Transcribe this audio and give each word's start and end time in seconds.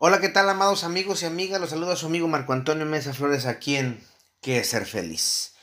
Hola, 0.00 0.20
¿qué 0.20 0.28
tal, 0.28 0.48
amados 0.48 0.84
amigos 0.84 1.24
y 1.24 1.26
amigas? 1.26 1.60
Los 1.60 1.70
saluda 1.70 1.96
su 1.96 2.06
amigo 2.06 2.28
Marco 2.28 2.52
Antonio 2.52 2.86
Mesa 2.86 3.12
Flores 3.12 3.46
aquí 3.46 3.74
en 3.74 4.00
¿Qué 4.40 4.58
es 4.58 4.68
ser 4.68 4.86
feliz? 4.86 5.54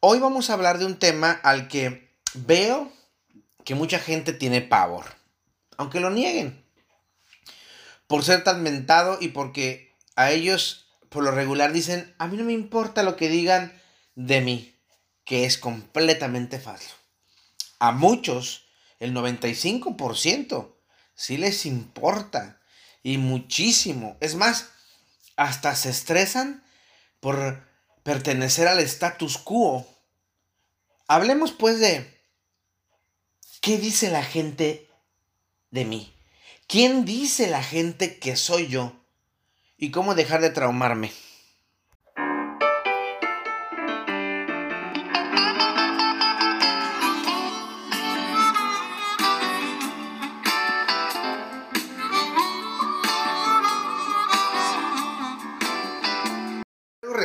Hoy 0.00 0.18
vamos 0.18 0.48
a 0.48 0.54
hablar 0.54 0.78
de 0.78 0.86
un 0.86 0.98
tema 0.98 1.32
al 1.42 1.68
que 1.68 2.10
veo 2.32 2.90
que 3.66 3.74
mucha 3.74 3.98
gente 3.98 4.32
tiene 4.32 4.62
pavor, 4.62 5.04
aunque 5.76 6.00
lo 6.00 6.08
nieguen, 6.08 6.64
por 8.06 8.24
ser 8.24 8.42
tan 8.44 8.62
mentado 8.62 9.18
y 9.20 9.28
porque 9.28 9.94
a 10.14 10.30
ellos 10.30 10.86
por 11.10 11.22
lo 11.22 11.30
regular 11.30 11.74
dicen, 11.74 12.14
a 12.16 12.28
mí 12.28 12.38
no 12.38 12.44
me 12.44 12.54
importa 12.54 13.02
lo 13.02 13.14
que 13.16 13.28
digan 13.28 13.78
de 14.14 14.40
mí, 14.40 14.74
que 15.26 15.44
es 15.44 15.58
completamente 15.58 16.58
falso. 16.58 16.96
A 17.78 17.92
muchos, 17.92 18.68
el 19.00 19.12
95%, 19.12 20.74
sí 21.14 21.36
les 21.36 21.66
importa 21.66 22.62
y 23.06 23.18
muchísimo. 23.18 24.16
Es 24.18 24.34
más, 24.34 24.70
hasta 25.36 25.76
se 25.76 25.90
estresan 25.90 26.64
por 27.20 27.64
pertenecer 28.02 28.66
al 28.66 28.80
status 28.80 29.38
quo. 29.38 29.86
Hablemos 31.06 31.52
pues 31.52 31.78
de 31.78 32.20
qué 33.60 33.78
dice 33.78 34.10
la 34.10 34.24
gente 34.24 34.90
de 35.70 35.84
mí. 35.84 36.12
¿Quién 36.66 37.04
dice 37.04 37.46
la 37.46 37.62
gente 37.62 38.18
que 38.18 38.34
soy 38.34 38.66
yo? 38.66 38.92
¿Y 39.76 39.92
cómo 39.92 40.16
dejar 40.16 40.40
de 40.40 40.50
traumarme? 40.50 41.12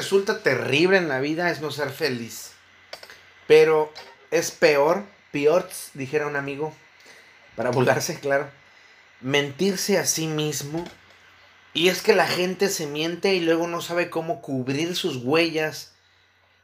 Resulta 0.02 0.42
terrible 0.42 0.98
en 0.98 1.08
la 1.08 1.20
vida 1.20 1.52
es 1.52 1.62
no 1.62 1.70
ser 1.70 1.92
feliz. 1.92 2.54
Pero 3.46 3.94
es 4.32 4.50
peor, 4.50 5.06
peor, 5.32 5.70
dijera 5.94 6.26
un 6.26 6.36
amigo, 6.36 6.74
para 7.56 7.70
burlarse, 7.70 8.20
claro, 8.20 8.50
mentirse 9.22 10.00
a 10.00 10.08
sí 10.08 10.26
mismo. 10.26 10.86
Y 11.76 11.90
es 11.90 12.02
que 12.02 12.16
la 12.16 12.26
gente 12.26 12.70
se 12.70 12.88
miente 12.88 13.36
y 13.36 13.42
luego 13.42 13.68
no 13.68 13.80
sabe 13.82 14.10
cómo 14.10 14.42
cubrir 14.42 14.96
sus 14.96 15.18
huellas. 15.18 15.94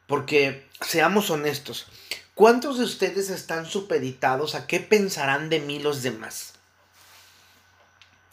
Porque, 0.08 0.66
seamos 0.80 1.30
honestos, 1.30 1.86
¿cuántos 2.34 2.78
de 2.78 2.84
ustedes 2.84 3.30
están 3.30 3.66
supeditados 3.66 4.56
a 4.56 4.66
qué 4.66 4.80
pensarán 4.80 5.48
de 5.48 5.60
mí 5.60 5.78
los 5.78 6.02
demás? 6.02 6.54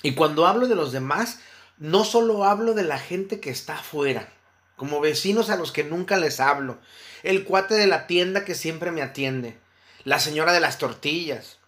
Y 0.02 0.16
cuando 0.16 0.48
hablo 0.48 0.67
de 0.67 0.76
los 0.76 0.92
demás, 0.92 1.38
no 1.78 2.06
solo 2.06 2.44
hablo 2.44 2.73
de 2.73 2.83
la 2.83 2.98
gente 2.98 3.39
que 3.39 3.52
está 3.52 3.76
afuera 3.76 4.31
como 4.76 5.00
vecinos 5.00 5.50
a 5.50 5.56
los 5.56 5.72
que 5.72 5.84
nunca 5.84 6.18
les 6.18 6.40
hablo, 6.40 6.80
el 7.23 7.44
cuate 7.44 7.76
de 7.76 7.88
la 7.88 8.08
tienda 8.08 8.45
que 8.45 8.56
siempre 8.56 8.92
me 8.92 9.02
atiende, 9.02 9.58
la 10.04 10.20
señora 10.20 10.54
de 10.54 10.59
las 10.59 10.78
tortillas, 10.78 11.59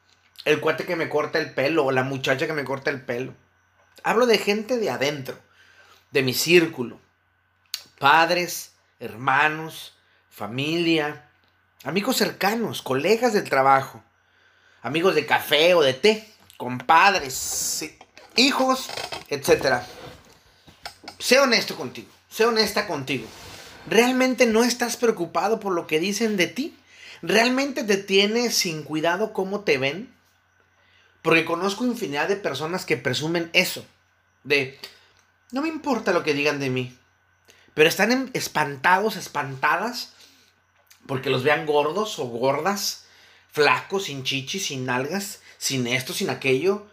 el 0.46 0.60
cuate 0.60 0.86
que 0.86 0.96
me 0.96 1.10
corta 1.10 1.40
el 1.40 1.54
pelo 1.54 1.86
o 1.86 1.92
la 1.92 2.04
muchacha 2.04 2.48
que 2.48 2.54
me 2.54 2.64
corta 2.64 2.90
el 2.90 3.02
pelo. 3.02 3.34
Hablo 4.04 4.26
de 4.26 4.38
gente 4.38 4.78
de 4.78 4.90
adentro, 4.90 5.38
de 6.12 6.22
mi 6.22 6.34
círculo, 6.34 7.00
padres, 8.00 8.74
hermanos, 9.00 9.98
familia, 10.30 11.30
amigos 11.84 12.18
cercanos, 12.18 12.82
colegas 12.82 13.34
del 13.34 13.50
trabajo, 13.50 14.04
amigos 14.82 15.16
de 15.16 15.26
café 15.26 15.74
o 15.74 15.82
de 15.82 15.94
té, 15.94 16.34
compadres, 16.58 17.90
hijos, 18.36 18.90
etc. 19.30 19.82
Sé 21.18 21.40
honesto 21.40 21.76
contigo. 21.76 22.17
Sé 22.38 22.46
honesta 22.46 22.86
contigo. 22.86 23.26
¿Realmente 23.88 24.46
no 24.46 24.64
estás 24.64 24.96
preocupado 24.96 25.60
por 25.60 25.74
lo 25.74 25.88
que 25.88 26.00
dicen 26.00 26.38
de 26.38 26.46
ti? 26.46 26.78
¿Realmente 27.24 27.84
te 27.84 27.98
tienes 27.98 28.56
sin 28.56 28.84
cuidado 28.84 29.34
cómo 29.34 29.62
te 29.62 29.80
ven? 29.80 30.14
Porque 31.24 31.46
conozco 31.46 31.84
infinidad 31.84 32.28
de 32.28 32.36
personas 32.36 32.86
que 32.86 32.96
presumen 32.96 33.50
eso. 33.54 33.84
De, 34.44 34.78
no 35.52 35.64
me 35.64 35.68
importa 35.68 36.14
lo 36.14 36.22
que 36.22 36.36
digan 36.36 36.60
de 36.60 36.70
mí. 36.70 36.96
Pero 37.74 37.90
están 37.90 38.30
espantados, 38.36 39.16
espantadas, 39.16 40.14
porque 41.08 41.32
los 41.32 41.42
vean 41.42 41.66
gordos 41.66 42.20
o 42.20 42.26
gordas, 42.26 43.06
flacos, 43.52 44.04
sin 44.04 44.24
chichis, 44.24 44.68
sin 44.68 44.86
nalgas, 44.86 45.42
sin 45.58 45.88
esto, 45.88 46.14
sin 46.14 46.30
aquello. 46.30 46.86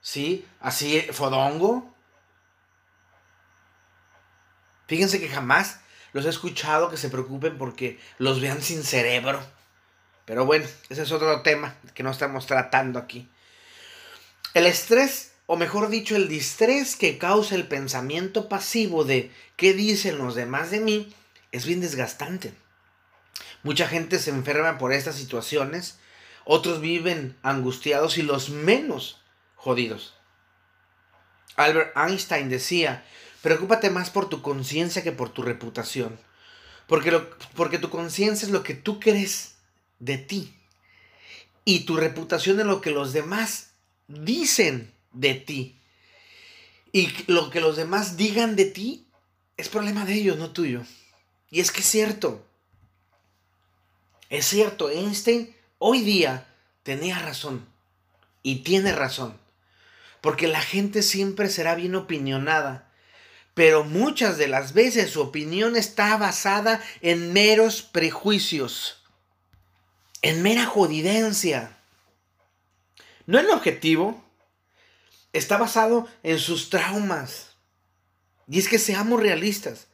¿Sí? 0.00 0.46
Así, 0.60 1.02
fodongo. 1.12 1.91
Fíjense 4.92 5.20
que 5.20 5.28
jamás 5.30 5.78
los 6.12 6.26
he 6.26 6.28
escuchado 6.28 6.90
que 6.90 6.98
se 6.98 7.08
preocupen 7.08 7.56
porque 7.56 7.98
los 8.18 8.42
vean 8.42 8.60
sin 8.60 8.84
cerebro. 8.84 9.42
Pero 10.26 10.44
bueno, 10.44 10.66
ese 10.90 11.00
es 11.00 11.12
otro 11.12 11.40
tema 11.40 11.76
que 11.94 12.02
no 12.02 12.10
estamos 12.10 12.46
tratando 12.46 12.98
aquí. 12.98 13.26
El 14.52 14.66
estrés, 14.66 15.32
o 15.46 15.56
mejor 15.56 15.88
dicho, 15.88 16.14
el 16.14 16.28
distrés 16.28 16.94
que 16.94 17.16
causa 17.16 17.54
el 17.54 17.66
pensamiento 17.66 18.50
pasivo 18.50 19.04
de 19.04 19.32
qué 19.56 19.72
dicen 19.72 20.18
los 20.18 20.34
demás 20.34 20.70
de 20.70 20.80
mí, 20.80 21.16
es 21.52 21.64
bien 21.64 21.80
desgastante. 21.80 22.52
Mucha 23.62 23.88
gente 23.88 24.18
se 24.18 24.28
enferma 24.28 24.76
por 24.76 24.92
estas 24.92 25.14
situaciones, 25.14 26.00
otros 26.44 26.82
viven 26.82 27.34
angustiados 27.42 28.18
y 28.18 28.22
los 28.22 28.50
menos 28.50 29.22
jodidos. 29.56 30.12
Albert 31.56 31.96
Einstein 31.96 32.50
decía, 32.50 33.06
Preocúpate 33.42 33.90
más 33.90 34.10
por 34.10 34.28
tu 34.28 34.40
conciencia 34.40 35.02
que 35.02 35.12
por 35.12 35.28
tu 35.28 35.42
reputación. 35.42 36.18
Porque, 36.86 37.10
porque 37.54 37.78
tu 37.78 37.90
conciencia 37.90 38.46
es 38.46 38.52
lo 38.52 38.62
que 38.62 38.74
tú 38.74 39.00
crees 39.00 39.56
de 39.98 40.16
ti. 40.18 40.54
Y 41.64 41.80
tu 41.80 41.96
reputación 41.96 42.60
es 42.60 42.66
lo 42.66 42.80
que 42.80 42.90
los 42.90 43.12
demás 43.12 43.70
dicen 44.06 44.92
de 45.12 45.34
ti. 45.34 45.78
Y 46.92 47.12
lo 47.26 47.50
que 47.50 47.60
los 47.60 47.76
demás 47.76 48.16
digan 48.16 48.54
de 48.54 48.66
ti 48.66 49.06
es 49.56 49.68
problema 49.68 50.04
de 50.04 50.14
ellos, 50.14 50.38
no 50.38 50.50
tuyo. 50.50 50.82
Y 51.50 51.60
es 51.60 51.72
que 51.72 51.80
es 51.80 51.86
cierto. 51.86 52.46
Es 54.28 54.46
cierto, 54.46 54.88
Einstein 54.88 55.54
hoy 55.78 56.02
día 56.02 56.46
tenía 56.84 57.18
razón. 57.18 57.66
Y 58.42 58.56
tiene 58.56 58.92
razón. 58.92 59.36
Porque 60.20 60.46
la 60.46 60.60
gente 60.60 61.02
siempre 61.02 61.48
será 61.48 61.74
bien 61.74 61.94
opinionada 61.96 62.91
pero 63.54 63.84
muchas 63.84 64.38
de 64.38 64.48
las 64.48 64.72
veces 64.72 65.10
su 65.10 65.20
opinión 65.20 65.76
está 65.76 66.16
basada 66.16 66.82
en 67.00 67.32
meros 67.32 67.82
prejuicios, 67.82 69.02
en 70.22 70.42
mera 70.42 70.64
jodidencia. 70.64 71.78
No 73.26 73.38
en 73.38 73.50
objetivo, 73.50 74.24
está 75.32 75.58
basado 75.58 76.08
en 76.22 76.38
sus 76.38 76.70
traumas. 76.70 77.56
Y 78.48 78.58
es 78.58 78.68
que 78.68 78.78
seamos 78.78 79.20
realistas. 79.20 79.86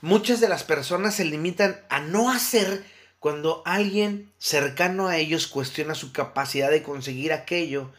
Muchas 0.00 0.40
de 0.40 0.48
las 0.48 0.64
personas 0.64 1.14
se 1.14 1.24
limitan 1.24 1.80
a 1.88 2.00
no 2.00 2.30
hacer 2.30 2.84
cuando 3.18 3.62
alguien 3.64 4.32
cercano 4.38 5.08
a 5.08 5.16
ellos 5.16 5.46
cuestiona 5.46 5.94
su 5.94 6.12
capacidad 6.12 6.70
de 6.70 6.82
conseguir 6.82 7.32
aquello 7.32 7.90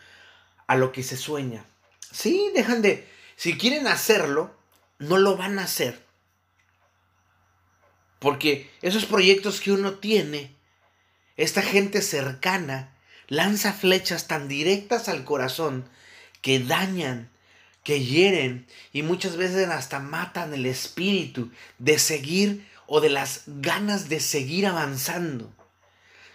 a 0.68 0.76
lo 0.76 0.92
que 0.92 1.04
se 1.04 1.18
sueña. 1.18 1.66
Sí, 2.12 2.52
dejan 2.54 2.82
de, 2.82 3.08
si 3.36 3.58
quieren 3.58 3.88
hacerlo, 3.88 4.55
no 5.00 5.18
lo 5.18 5.38
van 5.38 5.60
a 5.60 5.64
hacer. 5.64 6.04
Porque 8.20 8.70
esos 8.82 9.06
proyectos 9.06 9.62
que 9.62 9.72
uno 9.72 9.96
tiene, 9.96 10.56
esta 11.38 11.62
gente 11.62 12.02
cercana, 12.02 12.96
lanza 13.28 13.74
flechas 13.74 14.28
tan 14.28 14.48
directas 14.48 15.10
al 15.10 15.26
corazón 15.26 15.88
que 16.42 16.60
dañan, 16.60 17.30
que 17.84 18.04
hieren 18.04 18.66
y 18.94 19.04
muchas 19.04 19.38
veces 19.38 19.68
hasta 19.70 20.00
matan 20.00 20.54
el 20.54 20.66
espíritu 20.66 21.52
de 21.78 22.00
seguir 22.00 22.68
o 22.88 23.00
de 23.00 23.10
las 23.10 23.44
ganas 23.46 24.10
de 24.10 24.20
seguir 24.20 24.66
avanzando. 24.66 25.54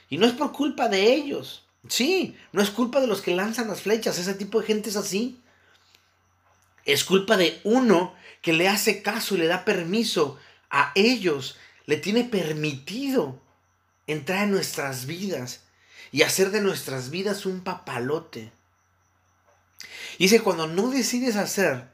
Y 0.08 0.18
no 0.18 0.26
es 0.26 0.32
por 0.32 0.52
culpa 0.52 0.88
de 0.88 1.12
ellos. 1.12 1.64
Sí, 1.88 2.36
no 2.52 2.62
es 2.62 2.70
culpa 2.70 3.00
de 3.00 3.06
los 3.06 3.22
que 3.22 3.34
lanzan 3.34 3.68
las 3.68 3.82
flechas. 3.82 4.18
Ese 4.18 4.34
tipo 4.34 4.60
de 4.60 4.66
gente 4.66 4.90
es 4.90 4.96
así. 4.96 5.39
Es 6.84 7.04
culpa 7.04 7.36
de 7.36 7.60
uno 7.64 8.14
que 8.42 8.52
le 8.52 8.68
hace 8.68 9.02
caso 9.02 9.34
y 9.34 9.38
le 9.38 9.46
da 9.46 9.64
permiso 9.64 10.38
a 10.70 10.92
ellos, 10.94 11.58
le 11.86 11.96
tiene 11.96 12.24
permitido 12.24 13.40
entrar 14.06 14.44
en 14.44 14.52
nuestras 14.52 15.06
vidas 15.06 15.60
y 16.12 16.22
hacer 16.22 16.50
de 16.50 16.60
nuestras 16.60 17.10
vidas 17.10 17.46
un 17.46 17.62
papalote. 17.62 18.52
Y 20.18 20.24
dice, 20.24 20.40
cuando 20.40 20.66
no 20.66 20.90
decides 20.90 21.36
hacer 21.36 21.88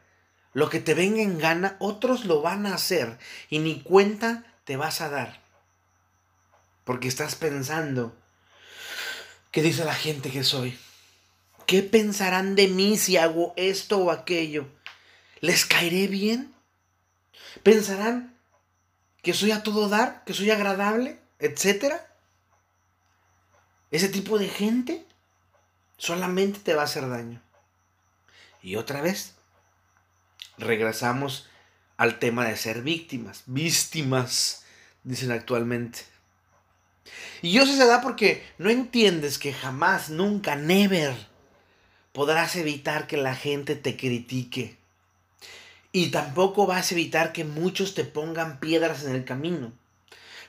lo 0.52 0.70
que 0.70 0.80
te 0.80 0.94
venga 0.94 1.22
en 1.22 1.38
gana, 1.38 1.76
otros 1.80 2.24
lo 2.24 2.40
van 2.40 2.66
a 2.66 2.74
hacer 2.74 3.18
y 3.50 3.58
ni 3.58 3.82
cuenta 3.82 4.44
te 4.64 4.76
vas 4.76 5.00
a 5.00 5.10
dar. 5.10 5.42
Porque 6.84 7.08
estás 7.08 7.34
pensando, 7.34 8.16
¿qué 9.50 9.62
dice 9.62 9.84
la 9.84 9.94
gente 9.94 10.30
que 10.30 10.44
soy? 10.44 10.78
¿Qué 11.66 11.82
pensarán 11.82 12.54
de 12.54 12.68
mí 12.68 12.96
si 12.96 13.16
hago 13.16 13.52
esto 13.56 13.98
o 13.98 14.10
aquello? 14.10 14.66
¿Les 15.40 15.64
caeré 15.64 16.06
bien? 16.06 16.54
¿Pensarán 17.62 18.36
que 19.22 19.34
soy 19.34 19.50
a 19.50 19.62
todo 19.62 19.88
dar, 19.88 20.24
que 20.24 20.34
soy 20.34 20.50
agradable, 20.50 21.18
etcétera? 21.38 22.06
Ese 23.90 24.08
tipo 24.08 24.38
de 24.38 24.48
gente 24.48 25.06
solamente 25.96 26.60
te 26.60 26.74
va 26.74 26.82
a 26.82 26.86
hacer 26.86 27.08
daño. 27.08 27.40
Y 28.62 28.76
otra 28.76 29.00
vez, 29.00 29.34
regresamos 30.58 31.48
al 31.96 32.18
tema 32.18 32.46
de 32.46 32.56
ser 32.56 32.82
víctimas. 32.82 33.42
Víctimas, 33.46 34.64
dicen 35.04 35.32
actualmente. 35.32 36.00
Y 37.42 37.58
eso 37.58 37.74
se 37.74 37.86
da 37.86 38.00
porque 38.00 38.44
no 38.58 38.70
entiendes 38.70 39.38
que 39.38 39.52
jamás, 39.52 40.10
nunca, 40.10 40.56
never 40.56 41.14
podrás 42.12 42.56
evitar 42.56 43.06
que 43.06 43.16
la 43.16 43.34
gente 43.34 43.76
te 43.76 43.96
critique. 43.96 44.78
Y 45.96 46.08
tampoco 46.08 46.66
vas 46.66 46.90
a 46.90 46.94
evitar 46.94 47.32
que 47.32 47.44
muchos 47.44 47.94
te 47.94 48.04
pongan 48.04 48.60
piedras 48.60 49.04
en 49.04 49.14
el 49.14 49.24
camino. 49.24 49.72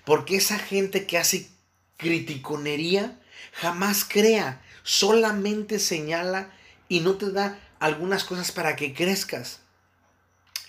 Porque 0.03 0.35
esa 0.35 0.59
gente 0.59 1.07
que 1.07 1.17
hace 1.17 1.47
criticonería 1.95 3.17
jamás 3.53 4.03
crea, 4.03 4.61
solamente 4.83 5.79
señala 5.79 6.51
y 6.89 6.99
no 6.99 7.15
te 7.15 7.31
da 7.31 7.57
algunas 7.79 8.25
cosas 8.25 8.51
para 8.51 8.75
que 8.75 8.93
crezcas. 8.93 9.61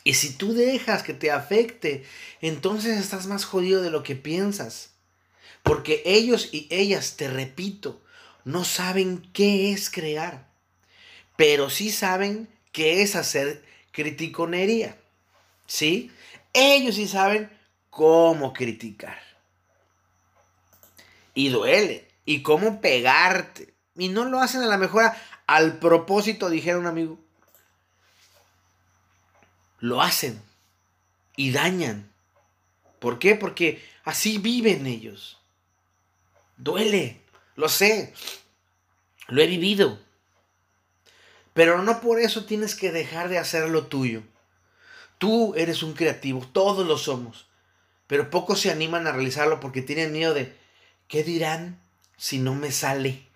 Y 0.04 0.14
si 0.14 0.34
tú 0.34 0.54
dejas 0.54 1.02
que 1.02 1.12
te 1.12 1.32
afecte, 1.32 2.04
entonces 2.40 3.00
estás 3.00 3.26
más 3.26 3.44
jodido 3.44 3.82
de 3.82 3.90
lo 3.90 4.04
que 4.04 4.14
piensas. 4.14 4.90
Porque 5.64 6.04
ellos 6.04 6.50
y 6.52 6.68
ellas, 6.70 7.16
te 7.16 7.28
repito, 7.28 8.00
no 8.44 8.64
saben 8.64 9.28
qué 9.32 9.72
es 9.72 9.90
crear, 9.90 10.46
pero 11.34 11.68
sí 11.68 11.90
saben 11.90 12.48
qué 12.70 13.02
es 13.02 13.16
hacer 13.16 13.66
criticonería. 13.98 14.96
¿Sí? 15.66 16.12
Ellos 16.52 16.94
sí 16.94 17.08
saben 17.08 17.50
cómo 17.90 18.52
criticar. 18.52 19.20
Y 21.34 21.48
duele. 21.48 22.06
Y 22.24 22.42
cómo 22.42 22.80
pegarte. 22.80 23.74
Y 23.96 24.08
no 24.08 24.24
lo 24.24 24.38
hacen 24.38 24.62
a 24.62 24.66
la 24.66 24.76
mejor 24.76 25.10
al 25.48 25.80
propósito, 25.80 26.48
dijera 26.48 26.78
un 26.78 26.86
amigo. 26.86 27.18
Lo 29.80 30.00
hacen. 30.00 30.40
Y 31.34 31.50
dañan. 31.50 32.08
¿Por 33.00 33.18
qué? 33.18 33.34
Porque 33.34 33.84
así 34.04 34.38
viven 34.38 34.86
ellos. 34.86 35.40
Duele, 36.56 37.20
lo 37.56 37.68
sé, 37.68 38.12
lo 39.28 39.42
he 39.42 39.46
vivido. 39.46 40.00
Pero 41.58 41.82
no 41.82 42.00
por 42.00 42.20
eso 42.20 42.44
tienes 42.44 42.76
que 42.76 42.92
dejar 42.92 43.28
de 43.28 43.36
hacer 43.36 43.68
lo 43.68 43.88
tuyo. 43.88 44.22
Tú 45.18 45.56
eres 45.56 45.82
un 45.82 45.92
creativo, 45.94 46.46
todos 46.52 46.86
lo 46.86 46.96
somos. 46.96 47.48
Pero 48.06 48.30
pocos 48.30 48.60
se 48.60 48.70
animan 48.70 49.08
a 49.08 49.10
realizarlo 49.10 49.58
porque 49.58 49.82
tienen 49.82 50.12
miedo 50.12 50.34
de, 50.34 50.56
¿qué 51.08 51.24
dirán 51.24 51.82
si 52.16 52.38
no 52.38 52.54
me 52.54 52.70
sale? 52.70 53.26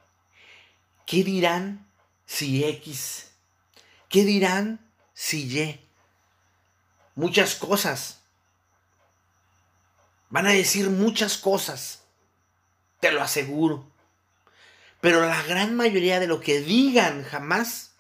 ¿Qué 1.05 1.25
dirán 1.25 1.85
si 2.25 2.63
X? 2.63 3.33
¿Qué 4.09 4.23
dirán 4.23 4.79
si 5.15 5.49
Y? 5.49 5.81
Muchas 7.17 7.57
cosas. 7.57 8.21
Van 10.31 10.47
a 10.47 10.53
decir 10.53 10.91
muchas 10.91 11.39
cosas 11.39 12.05
te 13.01 13.11
lo 13.11 13.21
aseguro. 13.21 13.85
Pero 15.01 15.27
la 15.27 15.43
gran 15.43 15.75
mayoría 15.75 16.21
de 16.21 16.29
lo 16.29 16.41
que 16.41 16.61
digan 16.61 17.25
jamás, 17.25 17.92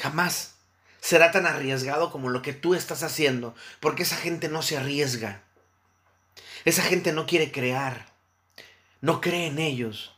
jamás 0.00 0.54
será 1.00 1.30
tan 1.30 1.46
arriesgado 1.46 2.10
como 2.10 2.28
lo 2.28 2.42
que 2.42 2.52
tú 2.52 2.74
estás 2.74 3.02
haciendo, 3.02 3.54
porque 3.80 4.02
esa 4.02 4.16
gente 4.16 4.48
no 4.48 4.62
se 4.62 4.76
arriesga. 4.76 5.42
Esa 6.64 6.82
gente 6.82 7.12
no 7.12 7.26
quiere 7.26 7.52
crear, 7.52 8.06
no 9.00 9.20
cree 9.20 9.46
en 9.46 9.58
ellos. 9.58 10.14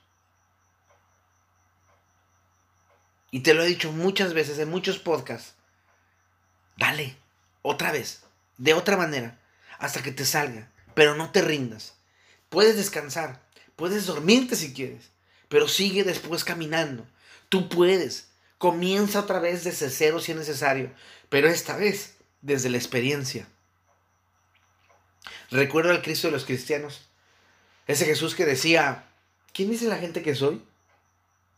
Y 3.30 3.40
te 3.40 3.54
lo 3.54 3.62
he 3.62 3.66
dicho 3.66 3.92
muchas 3.92 4.34
veces 4.34 4.58
en 4.58 4.68
muchos 4.68 4.98
podcasts. 4.98 5.54
Dale, 6.76 7.16
otra 7.62 7.92
vez, 7.92 8.24
de 8.58 8.74
otra 8.74 8.96
manera, 8.96 9.38
hasta 9.78 10.02
que 10.02 10.12
te 10.12 10.24
salga, 10.24 10.68
pero 10.94 11.14
no 11.14 11.30
te 11.30 11.42
rindas. 11.42 11.94
Puedes 12.48 12.76
descansar, 12.76 13.40
puedes 13.76 14.06
dormirte 14.06 14.56
si 14.56 14.74
quieres, 14.74 15.10
pero 15.48 15.68
sigue 15.68 16.04
después 16.04 16.44
caminando. 16.44 17.06
Tú 17.48 17.68
puedes. 17.68 18.31
Comienza 18.62 19.18
otra 19.18 19.40
vez 19.40 19.64
desde 19.64 19.90
cero 19.90 20.20
si 20.20 20.30
es 20.30 20.38
necesario, 20.38 20.92
pero 21.28 21.48
esta 21.48 21.76
vez 21.76 22.14
desde 22.42 22.70
la 22.70 22.76
experiencia. 22.76 23.48
Recuerdo 25.50 25.90
al 25.90 26.00
Cristo 26.00 26.28
de 26.28 26.32
los 26.32 26.44
cristianos, 26.44 27.08
ese 27.88 28.04
Jesús 28.04 28.36
que 28.36 28.46
decía, 28.46 29.08
¿quién 29.52 29.68
dice 29.68 29.88
la 29.88 29.98
gente 29.98 30.22
que 30.22 30.36
soy? 30.36 30.64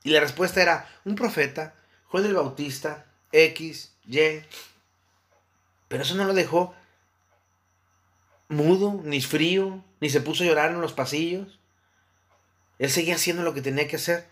Y 0.03 0.13
la 0.13 0.21
respuesta 0.21 0.63
era, 0.63 0.89
un 1.05 1.15
profeta, 1.15 1.75
Juan 2.07 2.25
el 2.25 2.33
Bautista, 2.33 3.05
X, 3.33 3.93
Y. 4.07 4.41
Pero 5.89 6.05
eso 6.05 6.15
no 6.15 6.25
lo 6.25 6.33
dejó 6.33 6.75
mudo, 8.49 9.03
ni 9.05 9.21
frío, 9.21 9.85
ni 10.01 10.09
se 10.09 10.23
puso 10.23 10.43
a 10.43 10.47
llorar 10.47 10.71
en 10.71 10.81
los 10.81 10.95
pasillos. 10.95 11.61
Él 12.79 12.89
seguía 12.89 13.17
haciendo 13.17 13.43
lo 13.43 13.53
que 13.53 13.61
tenía 13.61 13.89
que 13.89 13.97
hacer. 13.97 14.27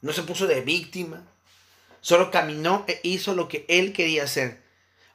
No 0.00 0.14
se 0.14 0.22
puso 0.22 0.46
de 0.46 0.62
víctima. 0.62 1.26
Solo 2.00 2.30
caminó 2.30 2.84
e 2.88 3.00
hizo 3.02 3.34
lo 3.34 3.48
que 3.48 3.64
él 3.68 3.92
quería 3.92 4.24
hacer, 4.24 4.62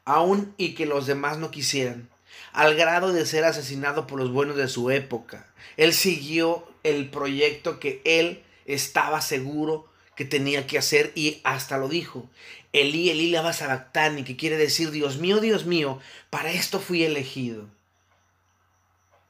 aun 0.06 0.54
y 0.58 0.76
que 0.76 0.86
los 0.86 1.08
demás 1.08 1.38
no 1.38 1.52
quisieran, 1.52 2.10
al 2.54 2.76
grado 2.76 3.12
de 3.12 3.26
ser 3.26 3.44
asesinado 3.44 4.08
por 4.08 4.20
los 4.20 4.32
buenos 4.32 4.56
de 4.56 4.68
su 4.68 4.92
época. 4.92 5.52
Él 5.78 5.94
siguió 5.94 6.68
el 6.84 7.10
proyecto 7.10 7.80
que 7.80 8.02
él 8.06 8.44
estaba 8.66 9.22
seguro 9.22 9.88
que 10.16 10.26
tenía 10.26 10.66
que 10.68 10.78
hacer 10.78 11.12
y 11.16 11.42
hasta 11.44 11.78
lo 11.78 11.90
dijo. 11.90 12.30
Elí, 12.72 13.10
Elí, 13.10 13.32
la 13.32 13.56
y 14.18 14.24
que 14.24 14.36
quiere 14.36 14.58
decir, 14.58 14.92
Dios 14.92 15.18
mío, 15.18 15.40
Dios 15.40 15.66
mío, 15.66 16.00
para 16.30 16.52
esto 16.52 16.80
fui 16.80 17.04
elegido. 17.04 17.68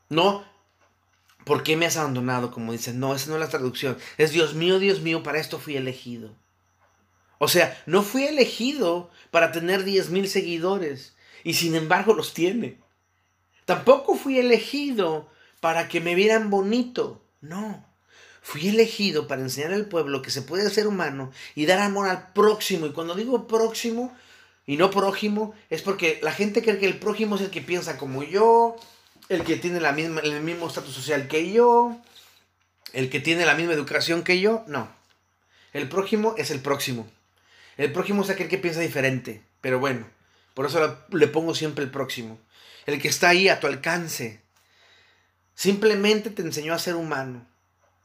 No, 0.10 0.46
¿por 1.46 1.64
qué 1.64 1.76
me 1.76 1.86
has 1.86 1.98
abandonado? 1.98 2.52
Como 2.52 2.72
dicen, 2.72 3.00
no, 3.00 3.16
esa 3.16 3.30
no 3.30 3.36
es 3.36 3.42
la 3.42 3.50
traducción. 3.50 3.98
Es 4.18 4.32
Dios 4.32 4.54
mío, 4.54 4.80
Dios 4.80 5.02
mío, 5.02 5.24
para 5.24 5.40
esto 5.40 5.60
fui 5.60 5.78
elegido. 5.78 6.36
O 7.38 7.48
sea, 7.48 7.82
no 7.86 8.02
fui 8.02 8.24
elegido 8.24 9.10
para 9.32 9.52
tener 9.52 9.84
10 9.84 10.10
mil 10.10 10.28
seguidores 10.28 11.16
y 11.44 11.56
sin 11.56 11.76
embargo 11.76 12.14
los 12.14 12.34
tiene. 12.34 12.78
Tampoco 13.66 14.16
fui 14.16 14.40
elegido 14.40 15.30
para 15.60 15.88
que 15.88 16.00
me 16.00 16.16
vieran 16.16 16.50
bonito. 16.50 17.22
No. 17.42 17.86
Fui 18.42 18.68
elegido 18.68 19.28
para 19.28 19.42
enseñar 19.42 19.74
al 19.74 19.88
pueblo 19.88 20.22
que 20.22 20.30
se 20.30 20.44
puede 20.44 20.70
ser 20.70 20.88
humano 20.88 21.32
y 21.56 21.66
dar 21.66 21.80
amor 21.80 22.08
al 22.08 22.32
próximo. 22.34 22.86
Y 22.86 22.92
cuando 22.92 23.16
digo 23.16 23.48
próximo 23.48 24.16
y 24.68 24.78
no 24.78 24.92
prójimo, 24.92 25.54
es 25.70 25.82
porque 25.82 26.20
la 26.22 26.32
gente 26.32 26.62
cree 26.62 26.78
que 26.78 26.86
el 26.86 27.00
prójimo 27.00 27.36
es 27.36 27.42
el 27.42 27.50
que 27.50 27.62
piensa 27.62 27.98
como 27.98 28.24
yo, 28.24 28.76
el 29.30 29.44
que 29.44 29.56
tiene 29.56 29.80
el 29.80 30.42
mismo 30.42 30.68
estatus 30.68 30.94
social 30.94 31.28
que 31.28 31.52
yo, 31.52 31.98
el 32.94 33.10
que 33.10 33.20
tiene 33.20 33.46
la 33.46 33.56
misma 33.56 33.74
educación 33.74 34.24
que 34.24 34.40
yo, 34.40 34.64
no. 34.68 34.88
El 35.74 35.90
prójimo 35.90 36.36
es 36.38 36.52
el 36.52 36.62
próximo. 36.62 37.08
El 37.78 37.92
prójimo 37.92 38.24
es 38.24 38.30
aquel 38.30 38.48
que 38.48 38.58
piensa 38.58 38.80
diferente, 38.80 39.44
pero 39.62 39.80
bueno, 39.80 40.08
por 40.54 40.66
eso 40.66 41.06
le 41.10 41.28
pongo 41.28 41.54
siempre 41.54 41.84
el 41.84 41.92
próximo. 41.92 42.40
El 42.86 43.02
que 43.02 43.08
está 43.08 43.30
ahí 43.30 43.50
a 43.50 43.60
tu 43.60 43.68
alcance. 43.68 44.42
Simplemente 45.54 46.30
te 46.30 46.42
enseñó 46.42 46.74
a 46.74 46.80
ser 46.80 46.96
humano. 46.96 47.46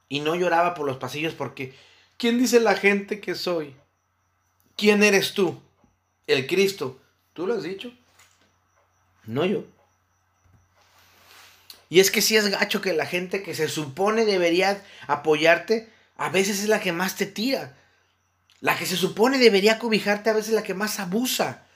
Y 0.08 0.20
no 0.20 0.34
lloraba 0.34 0.74
por 0.74 0.86
los 0.86 0.96
pasillos 0.96 1.34
porque, 1.34 1.74
¿quién 2.16 2.38
dice 2.38 2.58
la 2.58 2.74
gente 2.74 3.20
que 3.20 3.34
soy? 3.36 3.76
¿Quién 4.76 5.02
eres 5.02 5.34
tú? 5.34 5.60
El 6.26 6.46
Cristo. 6.46 7.00
¿Tú 7.32 7.46
lo 7.46 7.54
has 7.54 7.62
dicho? 7.62 7.92
No 9.24 9.44
yo. 9.44 9.64
Y 11.88 12.00
es 12.00 12.10
que 12.10 12.22
si 12.22 12.36
es 12.36 12.48
gacho 12.48 12.80
que 12.80 12.92
la 12.92 13.06
gente 13.06 13.42
que 13.42 13.54
se 13.54 13.68
supone 13.68 14.24
debería 14.24 14.82
apoyarte, 15.06 15.88
a 16.16 16.28
veces 16.28 16.60
es 16.60 16.68
la 16.68 16.80
que 16.80 16.92
más 16.92 17.16
te 17.16 17.26
tira. 17.26 17.76
La 18.60 18.76
que 18.76 18.86
se 18.86 18.96
supone 18.96 19.38
debería 19.38 19.78
cobijarte, 19.78 20.30
a 20.30 20.34
veces 20.34 20.50
es 20.50 20.54
la 20.54 20.62
que 20.62 20.74
más 20.74 21.00
abusa. 21.00 21.66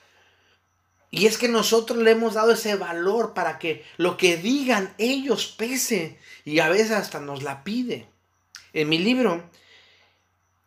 Y 1.10 1.26
es 1.26 1.38
que 1.38 1.48
nosotros 1.48 1.98
le 1.98 2.10
hemos 2.10 2.34
dado 2.34 2.52
ese 2.52 2.74
valor 2.76 3.34
para 3.34 3.58
que 3.58 3.84
lo 3.96 4.16
que 4.16 4.36
digan 4.36 4.94
ellos 4.98 5.46
pese. 5.46 6.18
Y 6.44 6.58
a 6.58 6.68
veces 6.68 6.90
hasta 6.90 7.20
nos 7.20 7.42
la 7.42 7.64
pide. 7.64 8.08
En 8.72 8.88
mi 8.88 8.98
libro, 8.98 9.48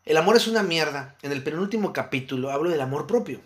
El 0.05 0.15
amor 0.15 0.38
es 0.38 0.47
una 0.47 0.63
mierda, 0.63 1.17
en 1.21 1.33
el 1.33 1.43
penúltimo 1.43 1.91
capítulo 1.91 2.50
hablo 2.50 2.69
del 2.69 2.79
amor 2.79 3.07
propio. 3.07 3.41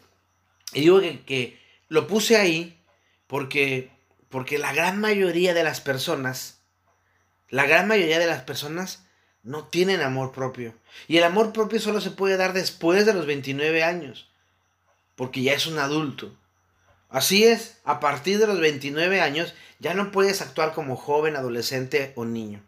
Y 0.74 0.82
digo 0.82 1.02
que, 1.02 1.26
que 1.26 1.60
lo 1.90 2.06
puse 2.08 2.38
ahí 2.38 2.80
porque 3.26 3.90
porque 4.32 4.58
la 4.58 4.74
gran 4.74 5.00
mayoría 5.00 5.54
de 5.54 5.64
las 5.64 5.82
personas, 5.82 6.62
la 7.50 7.66
gran 7.66 7.88
mayoría 7.88 8.18
de 8.18 8.28
las 8.28 8.42
personas 8.44 9.06
no 9.44 9.66
tienen 9.66 10.02
amor 10.02 10.32
propio. 10.32 10.74
Y 11.08 11.18
el 11.18 11.24
amor 11.24 11.54
propio 11.54 11.80
solo 11.80 12.02
se 12.02 12.12
puede 12.12 12.38
dar 12.38 12.54
después 12.54 13.06
de 13.06 13.14
los 13.14 13.26
29 13.26 13.84
años. 13.84 14.28
porque 15.16 15.44
ya 15.44 15.54
es 15.54 15.68
un 15.68 15.78
adulto. 15.78 16.34
Así 17.10 17.44
es, 17.44 17.78
a 17.84 18.00
partir 18.00 18.40
de 18.40 18.48
los 18.48 18.60
29 18.60 19.22
años 19.22 19.54
ya 19.80 19.94
no 19.94 20.12
puedes 20.12 20.42
actuar 20.42 20.74
como 20.74 20.96
joven, 20.96 21.36
adolescente 21.36 22.14
o 22.16 22.26
niño. 22.26 22.64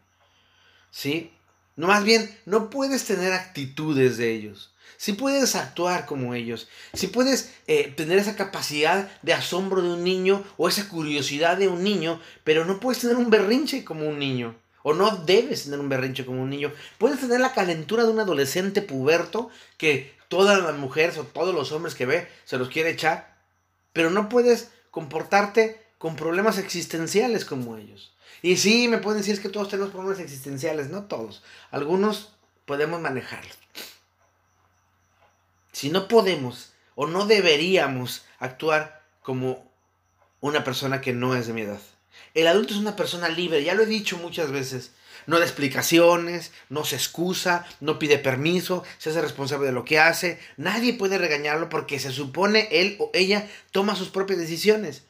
¿Sí? 0.90 1.32
No, 1.74 1.88
más 1.88 2.04
bien, 2.04 2.38
no 2.44 2.70
puedes 2.70 3.04
tener 3.04 3.32
actitudes 3.32 4.18
de 4.18 4.32
ellos. 4.32 4.72
Si 4.96 5.14
puedes 5.14 5.56
actuar 5.56 6.06
como 6.06 6.34
ellos, 6.34 6.68
si 6.92 7.08
puedes 7.08 7.52
eh, 7.66 7.92
tener 7.96 8.18
esa 8.18 8.36
capacidad 8.36 9.10
de 9.22 9.32
asombro 9.32 9.82
de 9.82 9.88
un 9.88 10.04
niño 10.04 10.44
o 10.56 10.68
esa 10.68 10.88
curiosidad 10.88 11.56
de 11.56 11.68
un 11.68 11.82
niño, 11.82 12.20
pero 12.44 12.64
no 12.64 12.78
puedes 12.78 13.00
tener 13.00 13.16
un 13.16 13.30
berrinche 13.30 13.84
como 13.84 14.06
un 14.06 14.18
niño. 14.18 14.54
O 14.86 14.92
no 14.92 15.16
debes 15.16 15.64
tener 15.64 15.80
un 15.80 15.88
berrinche 15.88 16.26
como 16.26 16.42
un 16.42 16.50
niño. 16.50 16.70
Puedes 16.98 17.18
tener 17.18 17.40
la 17.40 17.54
calentura 17.54 18.04
de 18.04 18.10
un 18.10 18.20
adolescente 18.20 18.82
puberto 18.82 19.48
que 19.78 20.14
todas 20.28 20.62
las 20.62 20.76
mujeres 20.76 21.16
o 21.16 21.24
todos 21.24 21.54
los 21.54 21.72
hombres 21.72 21.94
que 21.94 22.04
ve 22.04 22.28
se 22.44 22.58
los 22.58 22.68
quiere 22.68 22.90
echar. 22.90 23.34
Pero 23.94 24.10
no 24.10 24.28
puedes 24.28 24.70
comportarte 24.90 25.82
con 25.96 26.16
problemas 26.16 26.58
existenciales 26.58 27.46
como 27.46 27.78
ellos. 27.78 28.12
Y 28.42 28.58
sí, 28.58 28.86
me 28.88 28.98
pueden 28.98 29.22
decir 29.22 29.40
que 29.40 29.48
todos 29.48 29.70
tenemos 29.70 29.90
problemas 29.90 30.20
existenciales, 30.20 30.90
no 30.90 31.04
todos. 31.04 31.42
Algunos 31.70 32.34
podemos 32.66 33.00
manejarlos. 33.00 33.56
Si 35.72 35.88
no 35.88 36.08
podemos 36.08 36.74
o 36.94 37.06
no 37.06 37.24
deberíamos 37.24 38.26
actuar 38.38 39.02
como 39.22 39.66
una 40.42 40.62
persona 40.62 41.00
que 41.00 41.14
no 41.14 41.34
es 41.34 41.46
de 41.46 41.54
mi 41.54 41.62
edad. 41.62 41.80
El 42.32 42.46
adulto 42.46 42.74
es 42.74 42.80
una 42.80 42.96
persona 42.96 43.28
libre, 43.28 43.62
ya 43.62 43.74
lo 43.74 43.82
he 43.82 43.86
dicho 43.86 44.16
muchas 44.16 44.50
veces. 44.50 44.92
No 45.26 45.38
da 45.38 45.44
explicaciones, 45.44 46.52
no 46.68 46.84
se 46.84 46.96
excusa, 46.96 47.66
no 47.80 47.98
pide 47.98 48.18
permiso, 48.18 48.84
se 48.98 49.10
hace 49.10 49.22
responsable 49.22 49.66
de 49.66 49.72
lo 49.72 49.84
que 49.84 49.98
hace. 49.98 50.38
Nadie 50.56 50.94
puede 50.94 51.18
regañarlo 51.18 51.68
porque 51.68 51.98
se 51.98 52.10
supone 52.10 52.68
él 52.70 52.96
o 52.98 53.10
ella 53.14 53.48
toma 53.70 53.96
sus 53.96 54.08
propias 54.08 54.38
decisiones. 54.38 55.04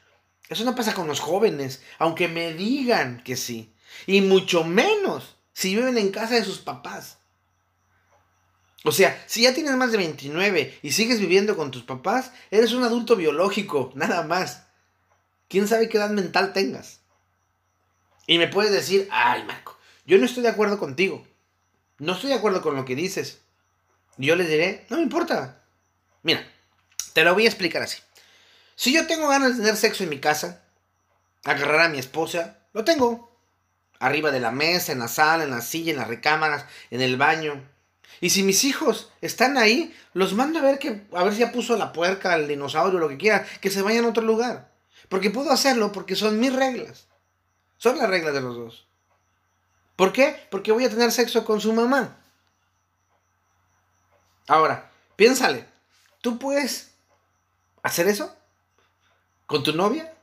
Eso 0.49 0.65
no 0.65 0.75
pasa 0.75 0.95
con 0.95 1.09
los 1.09 1.21
jóvenes, 1.21 1.83
aunque 1.99 2.29
me 2.29 2.53
digan 2.53 3.23
que 3.25 3.37
sí. 3.37 3.73
Y 4.07 4.21
mucho 4.21 4.65
menos 4.65 5.37
si 5.53 5.75
viven 5.75 5.99
en 5.99 6.11
casa 6.11 6.35
de 6.35 6.45
sus 6.45 6.59
papás. 6.59 7.19
O 8.85 8.93
sea, 8.93 9.25
si 9.27 9.43
ya 9.43 9.55
tienes 9.55 9.75
más 9.77 9.93
de 9.93 9.99
29 9.99 10.79
y 10.83 10.93
sigues 10.93 11.19
viviendo 11.19 11.57
con 11.57 11.71
tus 11.71 11.85
papás, 11.85 12.33
eres 12.51 12.73
un 12.73 12.85
adulto 12.85 13.17
biológico, 13.17 13.91
nada 13.95 14.23
más. 14.23 14.67
¿Quién 15.49 15.67
sabe 15.67 15.89
qué 15.89 15.97
edad 15.97 16.11
mental 16.11 16.53
tengas? 16.53 17.01
Y 18.27 18.39
me 18.39 18.49
puedes 18.49 18.73
decir, 18.73 19.09
ay 19.11 19.45
Marco, 19.45 19.77
yo 20.07 20.19
no 20.19 20.25
estoy 20.25 20.43
de 20.43 20.49
acuerdo 20.49 20.79
contigo. 20.79 21.27
No 21.99 22.13
estoy 22.13 22.31
de 22.31 22.37
acuerdo 22.37 22.63
con 22.63 22.75
lo 22.75 22.85
que 22.85 22.97
dices. 22.97 23.41
Yo 24.17 24.37
les 24.37 24.49
diré, 24.49 24.87
no 24.89 24.97
me 24.97 25.03
importa. 25.03 25.63
Mira, 26.23 26.47
te 27.13 27.25
lo 27.25 27.35
voy 27.35 27.45
a 27.45 27.49
explicar 27.49 27.83
así. 27.83 27.99
Si 28.77 28.93
yo 28.93 29.07
tengo 29.07 29.29
ganas 29.29 29.53
de 29.53 29.63
tener 29.63 29.77
sexo 29.77 30.03
en 30.05 30.11
mi 30.11 30.19
casa, 30.19 30.65
agarrar 31.45 31.81
a 31.83 31.89
mi 31.89 31.99
esposa, 31.99 32.59
lo 32.73 32.85
tengo. 32.85 33.33
Arriba 34.01 34.31
de 34.31 34.41
la 34.41 34.51
mesa, 34.51 34.93
en 34.93 34.99
la 34.99 35.09
sala, 35.09 35.45
en 35.45 35.51
la 35.51 35.61
silla, 35.61 35.93
en 35.93 35.99
las 35.99 36.09
recámaras, 36.09 36.67
en 36.91 37.01
el 37.01 37.17
baño. 37.17 37.63
Y 38.21 38.31
si 38.31 38.43
mis 38.43 38.65
hijos 38.65 39.11
están 39.21 39.57
ahí, 39.57 39.95
los 40.13 40.35
mando 40.35 40.59
a 40.59 40.63
ver 40.63 40.79
que 40.79 41.03
a 41.13 41.23
ver 41.25 41.33
si 41.33 41.41
ya 41.41 41.53
puso 41.53 41.77
la 41.77 41.93
puerca, 41.93 42.35
el 42.35 42.49
dinosaurio, 42.49 42.99
lo 42.99 43.09
que 43.09 43.19
quiera, 43.19 43.47
que 43.61 43.71
se 43.71 43.83
vayan 43.83 44.05
a 44.05 44.09
otro 44.09 44.23
lugar. 44.23 44.73
Porque 45.09 45.31
puedo 45.31 45.53
hacerlo 45.53 45.93
porque 45.93 46.17
son 46.17 46.41
mis 46.41 46.53
reglas. 46.53 47.07
Son 47.85 47.99
las 47.99 48.09
reglas 48.09 48.33
de 48.33 48.41
los 48.41 48.57
dos. 48.57 48.87
¿Por 49.95 50.11
qué? 50.11 50.47
Porque 50.51 50.73
voy 50.73 50.87
a 50.87 50.89
tener 50.89 51.13
sexo 51.13 51.45
con 51.45 51.61
su 51.61 51.71
mamá. 51.75 52.17
Ahora, 54.49 54.91
piénsale, 55.17 55.67
¿tú 56.23 56.39
puedes 56.39 56.93
hacer 57.83 58.09
eso? 58.09 58.35
¿Con 59.45 59.63
tu 59.65 59.75
novia? 59.75 60.15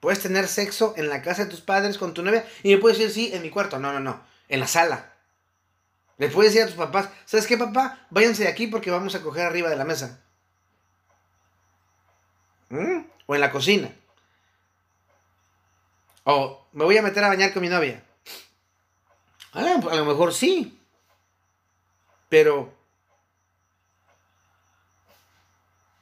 ¿Puedes 0.00 0.18
tener 0.18 0.48
sexo 0.48 0.94
en 0.96 1.08
la 1.08 1.22
casa 1.22 1.44
de 1.44 1.50
tus 1.50 1.60
padres 1.60 1.98
con 1.98 2.14
tu 2.14 2.22
novia? 2.24 2.44
Y 2.64 2.74
me 2.74 2.80
puedes 2.80 2.98
decir, 2.98 3.14
sí, 3.14 3.32
en 3.32 3.42
mi 3.42 3.50
cuarto. 3.50 3.78
No, 3.78 3.92
no, 3.92 4.00
no. 4.00 4.20
En 4.48 4.58
la 4.58 4.66
sala. 4.66 5.12
Le 6.18 6.30
puedes 6.30 6.52
decir 6.52 6.64
a 6.64 6.68
tus 6.68 6.84
papás, 6.84 7.10
¿sabes 7.26 7.46
qué, 7.46 7.56
papá? 7.56 8.08
Váyanse 8.10 8.42
de 8.42 8.48
aquí 8.48 8.66
porque 8.66 8.90
vamos 8.90 9.14
a 9.14 9.22
coger 9.22 9.46
arriba 9.46 9.70
de 9.70 9.76
la 9.76 9.84
mesa. 9.84 10.20
¿Mm? 12.70 13.04
O 13.26 13.36
en 13.36 13.40
la 13.40 13.52
cocina. 13.52 13.94
O 16.24 16.66
me 16.72 16.84
voy 16.84 16.96
a 16.96 17.02
meter 17.02 17.24
a 17.24 17.28
bañar 17.28 17.52
con 17.52 17.62
mi 17.62 17.68
novia. 17.68 18.02
A 19.52 19.62
lo 19.62 20.04
mejor 20.04 20.32
sí. 20.32 20.78
Pero... 22.28 22.72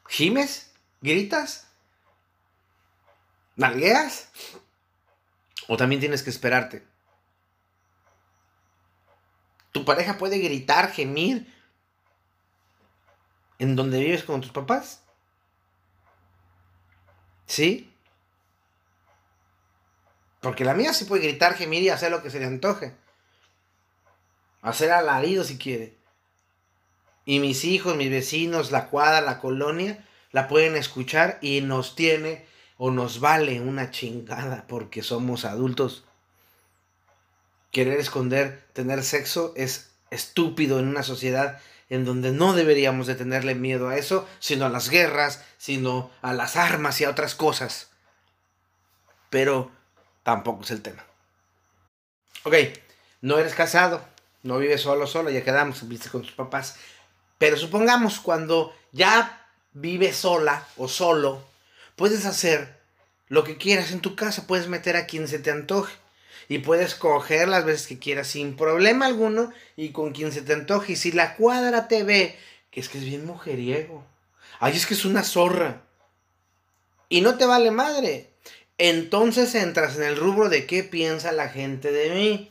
¿Gimes? 0.08 0.72
¿Gritas? 1.00 1.68
¿Nalgueas? 3.56 4.30
¿O 5.68 5.76
también 5.76 6.00
tienes 6.00 6.22
que 6.22 6.30
esperarte? 6.30 6.86
Tu 9.72 9.84
pareja 9.84 10.18
puede 10.18 10.38
gritar, 10.38 10.90
gemir 10.92 11.52
en 13.58 13.76
donde 13.76 14.00
vives 14.00 14.24
con 14.24 14.40
tus 14.40 14.50
papás. 14.50 15.02
¿Sí? 17.46 17.92
Porque 20.40 20.64
la 20.64 20.74
mía 20.74 20.92
sí 20.92 21.04
puede 21.04 21.28
gritar, 21.28 21.54
gemir 21.54 21.82
y 21.82 21.90
hacer 21.90 22.10
lo 22.10 22.22
que 22.22 22.30
se 22.30 22.40
le 22.40 22.46
antoje. 22.46 22.94
Hacer 24.62 24.90
alarido 24.90 25.44
si 25.44 25.58
quiere. 25.58 25.94
Y 27.24 27.38
mis 27.38 27.64
hijos, 27.64 27.96
mis 27.96 28.10
vecinos, 28.10 28.70
la 28.70 28.88
cuadra, 28.88 29.20
la 29.20 29.38
colonia, 29.38 30.06
la 30.32 30.48
pueden 30.48 30.76
escuchar 30.76 31.38
y 31.42 31.60
nos 31.60 31.94
tiene 31.94 32.46
o 32.78 32.90
nos 32.90 33.20
vale 33.20 33.60
una 33.60 33.90
chingada 33.90 34.64
porque 34.66 35.02
somos 35.02 35.44
adultos. 35.44 36.04
Querer 37.70 38.00
esconder, 38.00 38.64
tener 38.72 39.04
sexo 39.04 39.52
es 39.56 39.90
estúpido 40.10 40.78
en 40.80 40.88
una 40.88 41.02
sociedad 41.02 41.60
en 41.90 42.04
donde 42.04 42.32
no 42.32 42.54
deberíamos 42.54 43.06
de 43.06 43.16
tenerle 43.16 43.54
miedo 43.54 43.88
a 43.88 43.96
eso, 43.96 44.26
sino 44.38 44.64
a 44.64 44.70
las 44.70 44.88
guerras, 44.88 45.44
sino 45.58 46.10
a 46.22 46.32
las 46.32 46.56
armas 46.56 47.00
y 47.00 47.04
a 47.04 47.10
otras 47.10 47.34
cosas. 47.34 47.90
Pero 49.28 49.70
tampoco 50.30 50.62
es 50.64 50.70
el 50.70 50.82
tema. 50.82 51.04
Ok, 52.44 52.54
no 53.20 53.38
eres 53.38 53.54
casado, 53.54 54.02
no 54.42 54.58
vives 54.58 54.80
solo, 54.80 55.06
solo, 55.06 55.30
ya 55.30 55.44
quedamos, 55.44 55.86
viste 55.88 56.08
con 56.08 56.22
tus 56.22 56.32
papás. 56.32 56.76
Pero 57.38 57.56
supongamos 57.56 58.20
cuando 58.20 58.74
ya 58.92 59.46
vives 59.72 60.16
sola 60.16 60.66
o 60.76 60.88
solo, 60.88 61.50
Puedes 62.00 62.24
hacer 62.24 62.80
lo 63.28 63.44
que 63.44 63.58
quieras 63.58 63.92
en 63.92 64.00
tu 64.00 64.16
casa, 64.16 64.46
puedes 64.46 64.68
meter 64.68 64.96
a 64.96 65.04
quien 65.04 65.28
se 65.28 65.38
te 65.38 65.50
antoje. 65.50 65.92
Y 66.48 66.60
puedes 66.60 66.94
coger 66.94 67.46
las 67.46 67.66
veces 67.66 67.86
que 67.88 67.98
quieras 67.98 68.28
sin 68.28 68.56
problema 68.56 69.04
alguno 69.04 69.52
y 69.76 69.90
con 69.90 70.12
quien 70.12 70.32
se 70.32 70.40
te 70.40 70.54
antoje. 70.54 70.94
Y 70.94 70.96
si 70.96 71.12
la 71.12 71.36
cuadra 71.36 71.88
te 71.88 72.02
ve, 72.02 72.38
que 72.70 72.80
es 72.80 72.88
que 72.88 72.96
es 72.96 73.04
bien 73.04 73.26
mujeriego. 73.26 74.02
Ay, 74.60 74.78
es 74.78 74.86
que 74.86 74.94
es 74.94 75.04
una 75.04 75.22
zorra. 75.22 75.82
Y 77.10 77.20
no 77.20 77.36
te 77.36 77.44
vale 77.44 77.70
madre. 77.70 78.29
Entonces 78.82 79.54
entras 79.54 79.96
en 79.96 80.04
el 80.04 80.16
rubro 80.16 80.48
de 80.48 80.64
qué 80.64 80.82
piensa 80.82 81.32
la 81.32 81.50
gente 81.50 81.92
de 81.92 82.14
mí. 82.14 82.50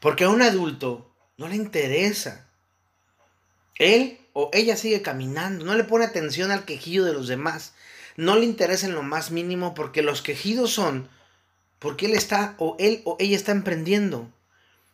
Porque 0.00 0.24
a 0.24 0.30
un 0.30 0.40
adulto 0.40 1.12
no 1.36 1.48
le 1.48 1.56
interesa. 1.56 2.48
Él 3.74 4.18
o 4.32 4.48
ella 4.54 4.78
sigue 4.78 5.02
caminando, 5.02 5.66
no 5.66 5.74
le 5.74 5.84
pone 5.84 6.06
atención 6.06 6.50
al 6.50 6.64
quejido 6.64 7.04
de 7.04 7.12
los 7.12 7.28
demás, 7.28 7.74
no 8.16 8.36
le 8.36 8.46
interesa 8.46 8.86
en 8.86 8.94
lo 8.94 9.02
más 9.02 9.32
mínimo 9.32 9.74
porque 9.74 10.00
los 10.00 10.22
quejidos 10.22 10.70
son 10.70 11.10
porque 11.78 12.06
él 12.06 12.14
está 12.14 12.54
o 12.56 12.76
él 12.78 13.02
o 13.04 13.18
ella 13.20 13.36
está 13.36 13.52
emprendiendo, 13.52 14.30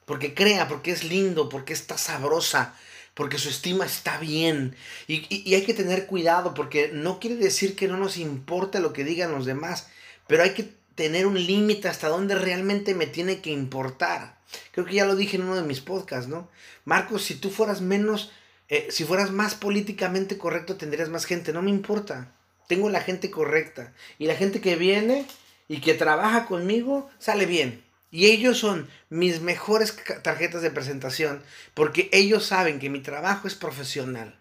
porque 0.04 0.34
crea, 0.34 0.66
porque 0.66 0.90
es 0.90 1.04
lindo, 1.04 1.48
porque 1.48 1.74
está 1.74 1.96
sabrosa, 1.96 2.74
porque 3.16 3.38
su 3.38 3.48
estima 3.48 3.84
está 3.84 4.18
bien. 4.18 4.76
Y, 5.08 5.26
y, 5.28 5.54
hay 5.56 5.64
que 5.64 5.74
tener 5.74 6.06
cuidado 6.06 6.54
porque 6.54 6.90
no 6.92 7.18
quiere 7.18 7.34
decir 7.34 7.74
que 7.74 7.88
no 7.88 7.96
nos 7.96 8.16
importa 8.16 8.78
lo 8.78 8.92
que 8.92 9.02
digan 9.02 9.32
los 9.32 9.46
demás, 9.46 9.88
pero 10.28 10.44
hay 10.44 10.50
que 10.50 10.70
tener 10.94 11.26
un 11.26 11.34
límite 11.34 11.88
hasta 11.88 12.08
donde 12.08 12.36
realmente 12.36 12.94
me 12.94 13.06
tiene 13.06 13.40
que 13.40 13.50
importar. 13.50 14.38
Creo 14.70 14.86
que 14.86 14.94
ya 14.94 15.04
lo 15.04 15.16
dije 15.16 15.36
en 15.36 15.42
uno 15.42 15.56
de 15.56 15.62
mis 15.62 15.80
podcasts, 15.80 16.28
¿no? 16.28 16.48
Marcos, 16.84 17.24
si 17.24 17.34
tú 17.34 17.50
fueras 17.50 17.80
menos 17.80 18.30
eh, 18.68 18.88
si 18.90 19.04
fueras 19.04 19.30
más 19.30 19.54
políticamente 19.54 20.38
correcto 20.38 20.76
tendrías 20.76 21.08
más 21.08 21.24
gente. 21.24 21.52
No 21.52 21.62
me 21.62 21.70
importa. 21.70 22.32
Tengo 22.68 22.90
la 22.90 23.00
gente 23.00 23.30
correcta. 23.30 23.92
Y 24.18 24.26
la 24.26 24.34
gente 24.34 24.60
que 24.60 24.76
viene 24.76 25.24
y 25.68 25.80
que 25.80 25.94
trabaja 25.94 26.46
conmigo 26.46 27.08
sale 27.18 27.46
bien. 27.46 27.82
Y 28.16 28.28
ellos 28.28 28.56
son 28.56 28.88
mis 29.10 29.42
mejores 29.42 29.94
tarjetas 30.22 30.62
de 30.62 30.70
presentación 30.70 31.42
porque 31.74 32.08
ellos 32.12 32.46
saben 32.46 32.78
que 32.78 32.88
mi 32.88 33.00
trabajo 33.00 33.46
es 33.46 33.54
profesional. 33.54 34.38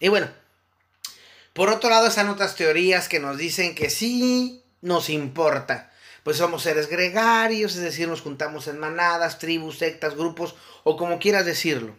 Y 0.00 0.08
bueno, 0.08 0.28
por 1.52 1.68
otro 1.68 1.90
lado 1.90 2.08
están 2.08 2.28
otras 2.28 2.56
teorías 2.56 3.08
que 3.08 3.20
nos 3.20 3.38
dicen 3.38 3.76
que 3.76 3.88
sí 3.88 4.64
nos 4.80 5.10
importa. 5.10 5.92
Pues 6.24 6.38
somos 6.38 6.64
seres 6.64 6.88
gregarios, 6.88 7.76
es 7.76 7.82
decir, 7.82 8.08
nos 8.08 8.22
juntamos 8.22 8.66
en 8.66 8.80
manadas, 8.80 9.38
tribus, 9.38 9.78
sectas, 9.78 10.16
grupos 10.16 10.56
o 10.82 10.96
como 10.96 11.20
quieras 11.20 11.46
decirlo. 11.46 11.94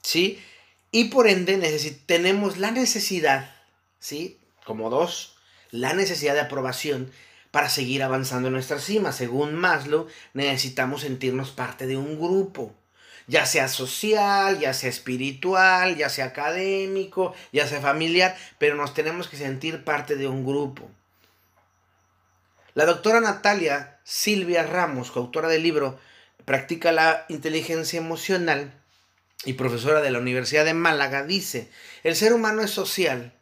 ¿sí? 0.00 0.42
Y 0.90 1.10
por 1.10 1.28
ende 1.28 1.58
tenemos 2.06 2.56
la 2.56 2.70
necesidad, 2.70 3.54
¿sí? 3.98 4.38
Como 4.64 4.88
dos, 4.88 5.36
la 5.70 5.92
necesidad 5.92 6.32
de 6.32 6.40
aprobación 6.40 7.12
para 7.50 7.68
seguir 7.68 8.02
avanzando 8.02 8.48
en 8.48 8.54
nuestra 8.54 8.78
cima. 8.78 9.12
Según 9.12 9.54
Maslow, 9.54 10.06
necesitamos 10.34 11.02
sentirnos 11.02 11.50
parte 11.50 11.86
de 11.86 11.96
un 11.96 12.18
grupo, 12.18 12.74
ya 13.26 13.46
sea 13.46 13.68
social, 13.68 14.58
ya 14.58 14.74
sea 14.74 14.90
espiritual, 14.90 15.96
ya 15.96 16.08
sea 16.08 16.26
académico, 16.26 17.34
ya 17.52 17.66
sea 17.66 17.80
familiar, 17.80 18.36
pero 18.58 18.76
nos 18.76 18.94
tenemos 18.94 19.28
que 19.28 19.36
sentir 19.36 19.84
parte 19.84 20.16
de 20.16 20.26
un 20.26 20.44
grupo. 20.44 20.90
La 22.74 22.86
doctora 22.86 23.20
Natalia 23.20 23.98
Silvia 24.04 24.62
Ramos, 24.62 25.10
coautora 25.10 25.48
del 25.48 25.62
libro 25.62 25.98
Practica 26.44 26.92
la 26.92 27.26
inteligencia 27.28 27.98
emocional 27.98 28.72
y 29.44 29.52
profesora 29.52 30.00
de 30.00 30.10
la 30.10 30.18
Universidad 30.18 30.64
de 30.64 30.72
Málaga, 30.72 31.22
dice, 31.22 31.70
el 32.04 32.16
ser 32.16 32.32
humano 32.32 32.62
es 32.62 32.70
social 32.70 33.37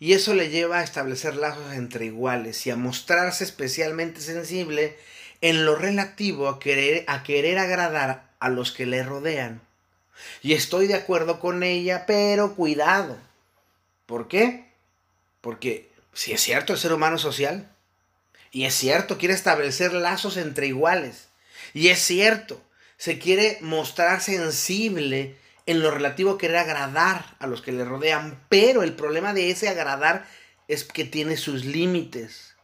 y 0.00 0.12
eso 0.12 0.34
le 0.34 0.50
lleva 0.50 0.78
a 0.78 0.84
establecer 0.84 1.36
lazos 1.36 1.72
entre 1.72 2.06
iguales 2.06 2.66
y 2.66 2.70
a 2.70 2.76
mostrarse 2.76 3.44
especialmente 3.44 4.20
sensible 4.20 4.96
en 5.40 5.64
lo 5.64 5.74
relativo 5.74 6.48
a 6.48 6.58
querer, 6.58 7.04
a 7.08 7.22
querer 7.22 7.58
agradar 7.58 8.30
a 8.38 8.48
los 8.48 8.72
que 8.72 8.86
le 8.86 9.02
rodean. 9.02 9.60
Y 10.42 10.54
estoy 10.54 10.86
de 10.86 10.94
acuerdo 10.94 11.40
con 11.40 11.62
ella, 11.62 12.04
pero 12.06 12.54
cuidado. 12.54 13.18
¿Por 14.06 14.28
qué? 14.28 14.66
Porque 15.40 15.90
si 16.12 16.32
es 16.32 16.40
cierto 16.40 16.72
el 16.72 16.78
ser 16.78 16.92
humano 16.92 17.18
social, 17.18 17.70
y 18.50 18.64
es 18.64 18.74
cierto, 18.74 19.18
quiere 19.18 19.34
establecer 19.34 19.92
lazos 19.92 20.36
entre 20.36 20.66
iguales, 20.66 21.28
y 21.74 21.88
es 21.88 21.98
cierto, 22.00 22.60
se 22.96 23.18
quiere 23.18 23.58
mostrar 23.60 24.20
sensible 24.20 25.36
en 25.68 25.82
lo 25.82 25.90
relativo 25.90 26.30
a 26.30 26.38
querer 26.38 26.56
agradar 26.56 27.36
a 27.40 27.46
los 27.46 27.60
que 27.60 27.72
le 27.72 27.84
rodean, 27.84 28.42
pero 28.48 28.82
el 28.82 28.94
problema 28.94 29.34
de 29.34 29.50
ese 29.50 29.68
agradar 29.68 30.26
es 30.66 30.82
que 30.82 31.04
tiene 31.04 31.36
sus 31.36 31.66
límites. 31.66 32.54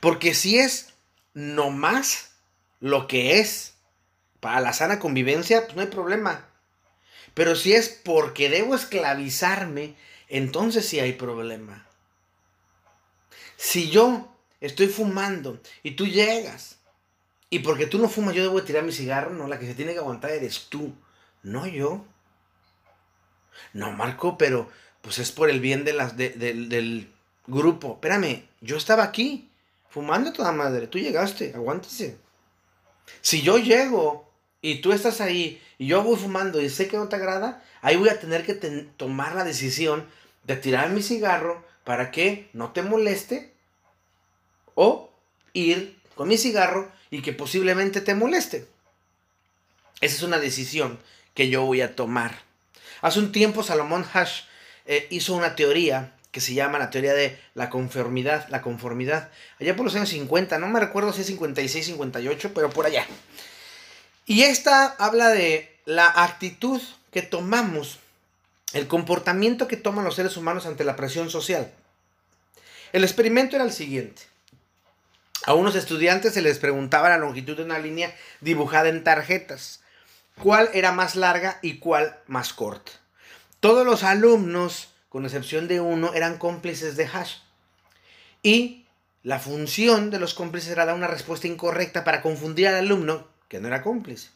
Porque 0.00 0.34
si 0.34 0.58
es 0.58 0.92
nomás 1.32 2.32
lo 2.80 3.08
que 3.08 3.38
es 3.38 3.76
para 4.40 4.60
la 4.60 4.74
sana 4.74 4.98
convivencia, 4.98 5.62
pues 5.64 5.74
no 5.74 5.80
hay 5.80 5.88
problema. 5.88 6.46
Pero 7.32 7.56
si 7.56 7.72
es 7.72 7.88
porque 7.88 8.50
debo 8.50 8.74
esclavizarme, 8.74 9.96
entonces 10.28 10.86
sí 10.86 11.00
hay 11.00 11.14
problema. 11.14 11.86
Si 13.56 13.88
yo 13.88 14.36
estoy 14.60 14.88
fumando 14.88 15.62
y 15.82 15.92
tú 15.92 16.06
llegas 16.06 16.76
y 17.48 17.60
porque 17.60 17.86
tú 17.86 17.98
no 17.98 18.10
fumas 18.10 18.34
yo 18.34 18.42
debo 18.42 18.62
tirar 18.64 18.82
mi 18.82 18.92
cigarro, 18.92 19.30
no, 19.30 19.48
la 19.48 19.58
que 19.58 19.66
se 19.66 19.74
tiene 19.74 19.94
que 19.94 20.00
aguantar 20.00 20.32
eres 20.32 20.66
tú. 20.68 20.94
No 21.46 21.64
yo. 21.64 22.04
No, 23.72 23.92
Marco, 23.92 24.36
pero 24.36 24.68
pues 25.00 25.20
es 25.20 25.30
por 25.30 25.48
el 25.48 25.60
bien 25.60 25.84
de 25.84 25.92
las, 25.92 26.16
del 26.16 27.08
grupo. 27.46 27.92
Espérame, 27.94 28.42
yo 28.60 28.76
estaba 28.76 29.04
aquí, 29.04 29.48
fumando 29.88 30.32
toda 30.32 30.50
madre. 30.50 30.88
Tú 30.88 30.98
llegaste, 30.98 31.52
aguántese. 31.54 32.18
Si 33.20 33.42
yo 33.42 33.58
llego 33.58 34.28
y 34.60 34.80
tú 34.80 34.90
estás 34.90 35.20
ahí 35.20 35.62
y 35.78 35.86
yo 35.86 36.02
voy 36.02 36.16
fumando 36.16 36.60
y 36.60 36.68
sé 36.68 36.88
que 36.88 36.96
no 36.96 37.08
te 37.08 37.14
agrada, 37.14 37.62
ahí 37.80 37.94
voy 37.94 38.08
a 38.08 38.18
tener 38.18 38.44
que 38.44 38.54
tomar 38.96 39.36
la 39.36 39.44
decisión 39.44 40.04
de 40.42 40.56
tirar 40.56 40.90
mi 40.90 41.00
cigarro 41.00 41.64
para 41.84 42.10
que 42.10 42.50
no 42.54 42.72
te 42.72 42.82
moleste 42.82 43.54
o 44.74 45.12
ir 45.52 45.96
con 46.16 46.26
mi 46.26 46.38
cigarro 46.38 46.90
y 47.08 47.22
que 47.22 47.32
posiblemente 47.32 48.00
te 48.00 48.16
moleste. 48.16 48.66
Esa 50.00 50.16
es 50.16 50.22
una 50.22 50.40
decisión 50.40 50.98
que 51.36 51.48
yo 51.48 51.62
voy 51.62 51.82
a 51.82 51.94
tomar. 51.94 52.40
Hace 53.02 53.20
un 53.20 53.30
tiempo 53.30 53.62
Salomón 53.62 54.04
Hash 54.12 54.40
eh, 54.86 55.06
hizo 55.10 55.34
una 55.34 55.54
teoría 55.54 56.14
que 56.32 56.40
se 56.40 56.54
llama 56.54 56.78
la 56.78 56.90
teoría 56.90 57.14
de 57.14 57.38
la 57.54 57.70
conformidad, 57.70 58.48
la 58.48 58.62
conformidad, 58.62 59.30
allá 59.60 59.76
por 59.76 59.84
los 59.84 59.94
años 59.94 60.08
50, 60.08 60.58
no 60.58 60.66
me 60.66 60.80
recuerdo 60.80 61.12
si 61.12 61.20
es 61.20 61.26
56, 61.28 61.86
58, 61.86 62.52
pero 62.54 62.70
por 62.70 62.86
allá. 62.86 63.06
Y 64.26 64.42
esta 64.42 64.86
habla 64.98 65.28
de 65.28 65.72
la 65.84 66.08
actitud 66.24 66.82
que 67.12 67.22
tomamos, 67.22 68.00
el 68.72 68.86
comportamiento 68.86 69.68
que 69.68 69.76
toman 69.76 70.04
los 70.04 70.16
seres 70.16 70.36
humanos 70.36 70.66
ante 70.66 70.84
la 70.84 70.96
presión 70.96 71.30
social. 71.30 71.70
El 72.92 73.04
experimento 73.04 73.56
era 73.56 73.64
el 73.64 73.72
siguiente. 73.72 74.22
A 75.44 75.54
unos 75.54 75.76
estudiantes 75.76 76.34
se 76.34 76.42
les 76.42 76.58
preguntaba 76.58 77.08
la 77.08 77.18
longitud 77.18 77.56
de 77.56 77.62
una 77.62 77.78
línea 77.78 78.14
dibujada 78.40 78.88
en 78.88 79.04
tarjetas 79.04 79.80
cuál 80.42 80.70
era 80.72 80.92
más 80.92 81.16
larga 81.16 81.58
y 81.62 81.78
cuál 81.78 82.18
más 82.26 82.52
corta. 82.52 82.92
Todos 83.60 83.86
los 83.86 84.02
alumnos, 84.02 84.90
con 85.08 85.24
excepción 85.24 85.68
de 85.68 85.80
uno, 85.80 86.14
eran 86.14 86.38
cómplices 86.38 86.96
de 86.96 87.06
hash. 87.06 87.36
Y 88.42 88.86
la 89.22 89.40
función 89.40 90.10
de 90.10 90.20
los 90.20 90.34
cómplices 90.34 90.70
era 90.70 90.86
dar 90.86 90.94
una 90.94 91.08
respuesta 91.08 91.48
incorrecta 91.48 92.04
para 92.04 92.22
confundir 92.22 92.68
al 92.68 92.76
alumno 92.76 93.26
que 93.48 93.60
no 93.60 93.68
era 93.68 93.82
cómplice. 93.82 94.28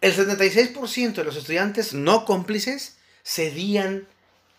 El 0.00 0.16
76% 0.16 1.12
de 1.12 1.24
los 1.24 1.36
estudiantes 1.36 1.92
no 1.92 2.24
cómplices 2.24 2.96
cedían 3.22 4.08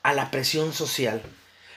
a 0.04 0.14
la 0.14 0.32
presión 0.32 0.72
social. 0.72 1.22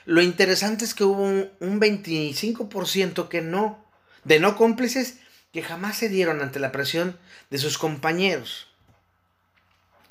Lo 0.04 0.20
interesante 0.20 0.85
es 0.85 0.94
que 0.94 1.04
hubo 1.04 1.22
un, 1.22 1.80
25% 1.80 3.28
que 3.28 3.40
no, 3.40 3.85
de 4.24 4.38
no 4.38 4.57
cómplices 4.57 5.18
que 5.55 5.62
jamás 5.62 5.97
se 5.97 6.09
dieron 6.09 6.43
ante 6.43 6.59
la 6.59 6.73
presión 6.73 7.17
de 7.49 7.59
sus 7.59 7.79
compañeros. 7.79 8.67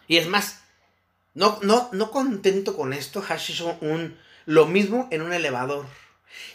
Y 0.08 0.16
es 0.16 0.26
más, 0.26 0.62
no, 1.34 1.60
no, 1.62 1.90
no 1.92 2.12
contento 2.12 2.78
con 2.78 2.94
esto, 2.94 3.22
Hash 3.28 3.52
hizo 3.52 3.78
un, 3.82 4.18
lo 4.46 4.68
mismo 4.68 5.10
en 5.12 5.22
un 5.22 5.34
elevador. 5.34 5.86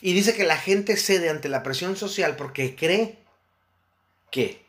Y 0.00 0.14
dice 0.14 0.34
que 0.34 0.44
la 0.44 0.56
gente 0.56 0.96
cede 0.96 1.28
ante 1.28 1.50
la 1.50 1.62
presión 1.62 1.96
social 1.96 2.34
porque 2.36 2.74
cree 2.76 3.18
que 4.30 4.64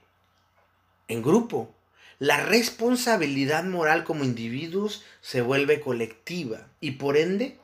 en 1.08 1.24
grupo 1.24 1.74
la 2.20 2.44
responsabilidad 2.44 3.64
moral 3.64 4.04
como 4.04 4.26
individuos 4.26 5.06
se 5.22 5.42
vuelve 5.42 5.80
colectiva 5.80 6.68
y 6.82 6.92
por 6.92 7.16
ende 7.16 7.58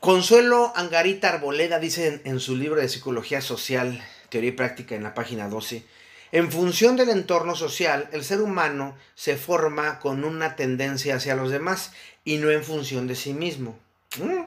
Consuelo 0.00 0.72
Angarita 0.76 1.28
Arboleda 1.28 1.80
dice 1.80 2.22
en, 2.24 2.38
su 2.38 2.54
libro 2.54 2.80
de 2.80 2.88
Psicología 2.88 3.40
Social, 3.40 4.00
Teoría 4.28 4.50
y 4.50 4.52
Práctica 4.52 4.94
en 4.94 5.02
la 5.02 5.12
página 5.12 5.48
12, 5.48 5.84
en 6.30 6.52
función 6.52 6.96
del 6.96 7.08
entorno 7.08 7.56
social, 7.56 8.08
el 8.12 8.22
ser 8.22 8.40
humano 8.40 8.96
se 9.16 9.36
forma 9.36 9.98
con 9.98 10.22
una 10.22 10.54
tendencia 10.54 11.16
hacia 11.16 11.34
los 11.34 11.50
demás 11.50 11.92
y 12.24 12.36
no 12.36 12.48
en 12.50 12.62
función 12.62 13.08
de 13.08 13.16
sí 13.16 13.32
mismo. 13.32 13.76
Mm. 14.18 14.44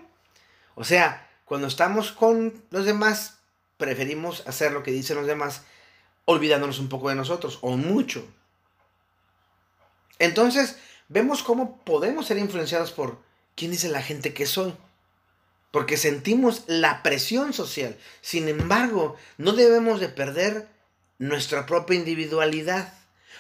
O 0.76 0.86
sea, 0.86 1.30
cuando 1.44 1.68
estamos 1.68 2.14
con 2.14 2.64
los 2.70 2.86
demás, 2.86 3.40
preferimos 3.76 4.48
hacer 4.48 4.72
lo 4.72 4.84
que 4.84 4.92
dicen 4.92 5.18
los 5.18 5.28
demás, 5.28 5.64
olvidándonos 6.24 6.80
un 6.80 6.88
poco 6.88 7.10
de 7.10 7.16
nosotros, 7.16 7.60
o 7.62 7.76
mucho. 7.76 8.26
Entonces, 10.18 10.78
vemos 11.10 11.44
cómo 11.44 11.82
podemos 11.84 12.28
ser 12.28 12.38
influenciados 12.38 12.94
por 12.94 13.20
quién 13.56 13.72
dice 13.72 13.90
la 13.90 14.02
gente 14.02 14.34
que 14.34 14.46
soy 14.46 14.74
porque 15.72 15.98
sentimos 15.98 16.64
la 16.68 17.02
presión 17.02 17.54
social. 17.54 17.98
Sin 18.22 18.48
embargo, 18.50 19.16
no 19.38 19.54
debemos 19.54 20.00
de 20.00 20.10
perder 20.10 20.68
nuestra 21.18 21.66
propia 21.66 21.96
individualidad, 21.96 22.94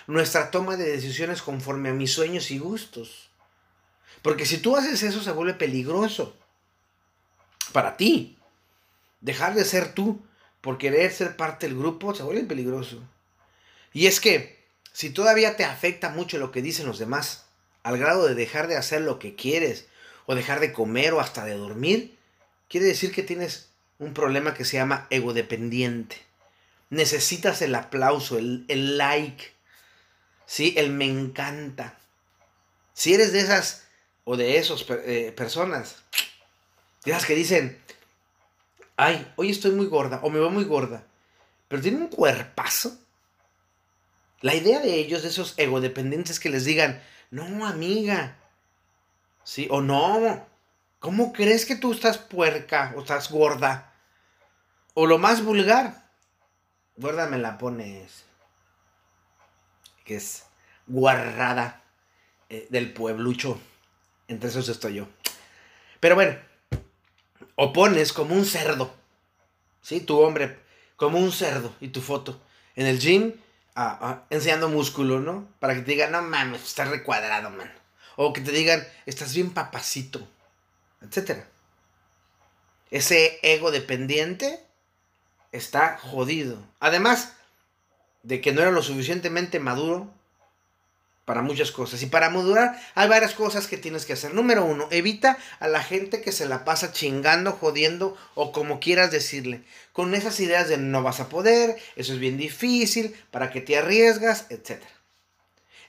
nuestra 0.08 0.52
toma 0.52 0.78
de 0.78 0.90
decisiones 0.90 1.42
conforme 1.42 1.90
a 1.90 1.94
mis 1.94 2.14
sueños 2.14 2.52
y 2.52 2.58
gustos. 2.58 3.30
Porque 4.22 4.46
si 4.46 4.58
tú 4.58 4.78
haces 4.78 5.04
eso 5.04 5.22
se 5.22 5.32
vuelve 5.32 5.54
peligroso 5.54 6.36
para 7.72 7.98
ti. 7.98 8.38
Dejar 9.22 9.54
de 9.54 9.66
ser 9.66 9.94
tú 9.94 10.22
por 10.62 10.78
querer 10.78 11.12
ser 11.12 11.36
parte 11.36 11.68
del 11.68 11.78
grupo 11.78 12.14
se 12.14 12.24
vuelve 12.24 12.44
peligroso. 12.44 13.02
Y 13.94 14.08
es 14.08 14.20
que 14.20 14.64
si 14.94 15.10
todavía 15.10 15.58
te 15.58 15.64
afecta 15.64 16.10
mucho 16.10 16.38
lo 16.38 16.52
que 16.52 16.62
dicen 16.62 16.86
los 16.86 17.00
demás, 17.00 17.46
al 17.84 17.98
grado 17.98 18.28
de 18.28 18.36
dejar 18.36 18.68
de 18.68 18.78
hacer 18.78 19.02
lo 19.02 19.20
que 19.20 19.36
quieres, 19.36 19.88
o 20.26 20.36
dejar 20.36 20.60
de 20.60 20.72
comer 20.72 21.14
o 21.14 21.20
hasta 21.20 21.46
de 21.46 21.56
dormir, 21.56 22.18
quiere 22.72 22.86
decir 22.86 23.12
que 23.12 23.22
tienes 23.22 23.70
un 24.00 24.14
problema 24.14 24.54
que 24.54 24.64
se 24.64 24.78
llama 24.78 25.06
ego 25.10 25.34
dependiente. 25.34 26.16
Necesitas 26.90 27.62
el 27.62 27.76
aplauso, 27.76 28.38
el, 28.38 28.98
like, 28.98 29.52
¿sí? 30.46 30.74
el 30.78 30.90
me 30.92 31.06
encanta. 31.06 32.00
Si 32.94 33.14
eres 33.14 33.34
de 33.34 33.42
esas 33.42 33.84
o 34.24 34.38
de 34.38 34.58
esos 34.58 34.86
eh, 34.90 35.34
personas, 35.36 35.98
de 37.04 37.12
esas 37.12 37.26
que 37.26 37.36
dicen, 37.36 37.78
ay, 38.96 39.30
hoy 39.36 39.52
estoy 39.52 39.72
muy 39.72 39.88
gorda 39.88 40.22
o 40.24 40.30
me 40.30 40.40
veo 40.40 40.50
muy 40.50 40.64
gorda, 40.64 41.04
pero 41.68 41.82
tiene 41.82 41.98
un 41.98 42.08
cuerpazo. 42.08 42.98
La 44.40 44.56
idea 44.56 44.80
de 44.80 44.96
ellos, 44.96 45.24
de 45.24 45.30
esos 45.30 45.56
egodependientes 45.58 46.40
que 46.40 46.50
les 46.50 46.64
digan, 46.64 47.04
no, 47.32 47.66
amiga, 47.66 48.38
sí, 49.44 49.68
o 49.70 49.82
no, 49.82 50.51
¿cómo 51.02 51.34
crees 51.34 51.66
que 51.66 51.76
tú 51.76 51.92
estás 51.92 52.18
puerca 52.18 52.94
o 52.96 53.02
estás 53.02 53.30
gorda? 53.30 53.94
O 54.94 55.06
lo 55.06 55.18
más 55.18 55.44
vulgar, 55.44 56.10
gorda 56.96 57.28
me 57.28 57.38
la 57.38 57.58
pones, 57.58 58.24
que 60.06 60.16
es 60.16 60.46
guarrada 60.88 61.84
eh, 62.50 62.68
del 62.70 62.94
pueblucho. 62.94 63.60
Entre 64.30 64.50
esos 64.50 64.70
estoy 64.70 64.96
yo. 64.96 65.08
Pero 66.00 66.16
bueno, 66.16 66.38
o 67.56 67.74
pones 67.74 68.14
como 68.14 68.34
un 68.34 68.46
cerdo, 68.46 68.94
¿sí? 69.82 70.00
Tu 70.00 70.18
hombre, 70.18 70.60
como 70.96 71.20
un 71.20 71.34
cerdo 71.34 71.76
y 71.82 71.90
tu 71.90 72.02
foto 72.02 72.40
en 72.76 72.88
el 72.88 73.00
gym 73.00 73.34
enseñando 74.30 74.70
músculo, 74.70 75.20
¿no? 75.20 75.48
Para 75.60 75.74
que 75.74 75.82
te 75.82 75.92
digan, 75.92 76.12
no 76.12 76.22
mames, 76.22 76.64
estás 76.64 76.90
recuadrado, 76.90 77.50
man. 77.50 77.72
O 78.16 78.34
que 78.34 78.42
te 78.42 78.52
digan, 78.52 78.86
estás 79.06 79.34
bien 79.34 79.52
papacito, 79.52 80.28
etcétera. 81.02 81.48
Ese 82.90 83.40
ego 83.42 83.72
dependiente 83.72 84.60
está 85.52 85.98
jodido. 85.98 86.58
Además 86.80 87.34
de 88.24 88.42
que 88.42 88.52
no 88.52 88.62
era 88.62 88.72
lo 88.72 88.84
suficientemente 88.84 89.60
maduro 89.60 90.12
para 91.26 91.42
muchas 91.42 91.72
cosas. 91.72 92.02
Y 92.04 92.08
para 92.08 92.30
madurar 92.30 92.78
hay 92.96 93.08
varias 93.08 93.34
cosas 93.34 93.68
que 93.68 93.78
tienes 93.78 94.06
que 94.06 94.14
hacer. 94.14 94.34
Número 94.34 94.66
uno, 94.66 94.88
evita 94.92 95.38
a 95.60 95.68
la 95.68 95.82
gente 95.82 96.22
que 96.22 96.32
se 96.32 96.46
la 96.46 96.66
pasa 96.66 96.92
chingando, 96.92 97.54
jodiendo 97.54 98.18
o 98.36 98.52
como 98.52 98.80
quieras 98.80 99.12
decirle. 99.12 99.64
Con 99.94 100.14
esas 100.14 100.40
ideas 100.40 100.68
de 100.68 100.78
no 100.78 101.04
vas 101.04 101.20
a 101.20 101.30
poder, 101.30 101.78
eso 101.96 102.14
es 102.14 102.20
bien 102.20 102.38
difícil, 102.38 103.16
para 103.32 103.52
que 103.52 103.62
te 103.62 103.78
arriesgas, 103.78 104.48
etc. 104.50 104.84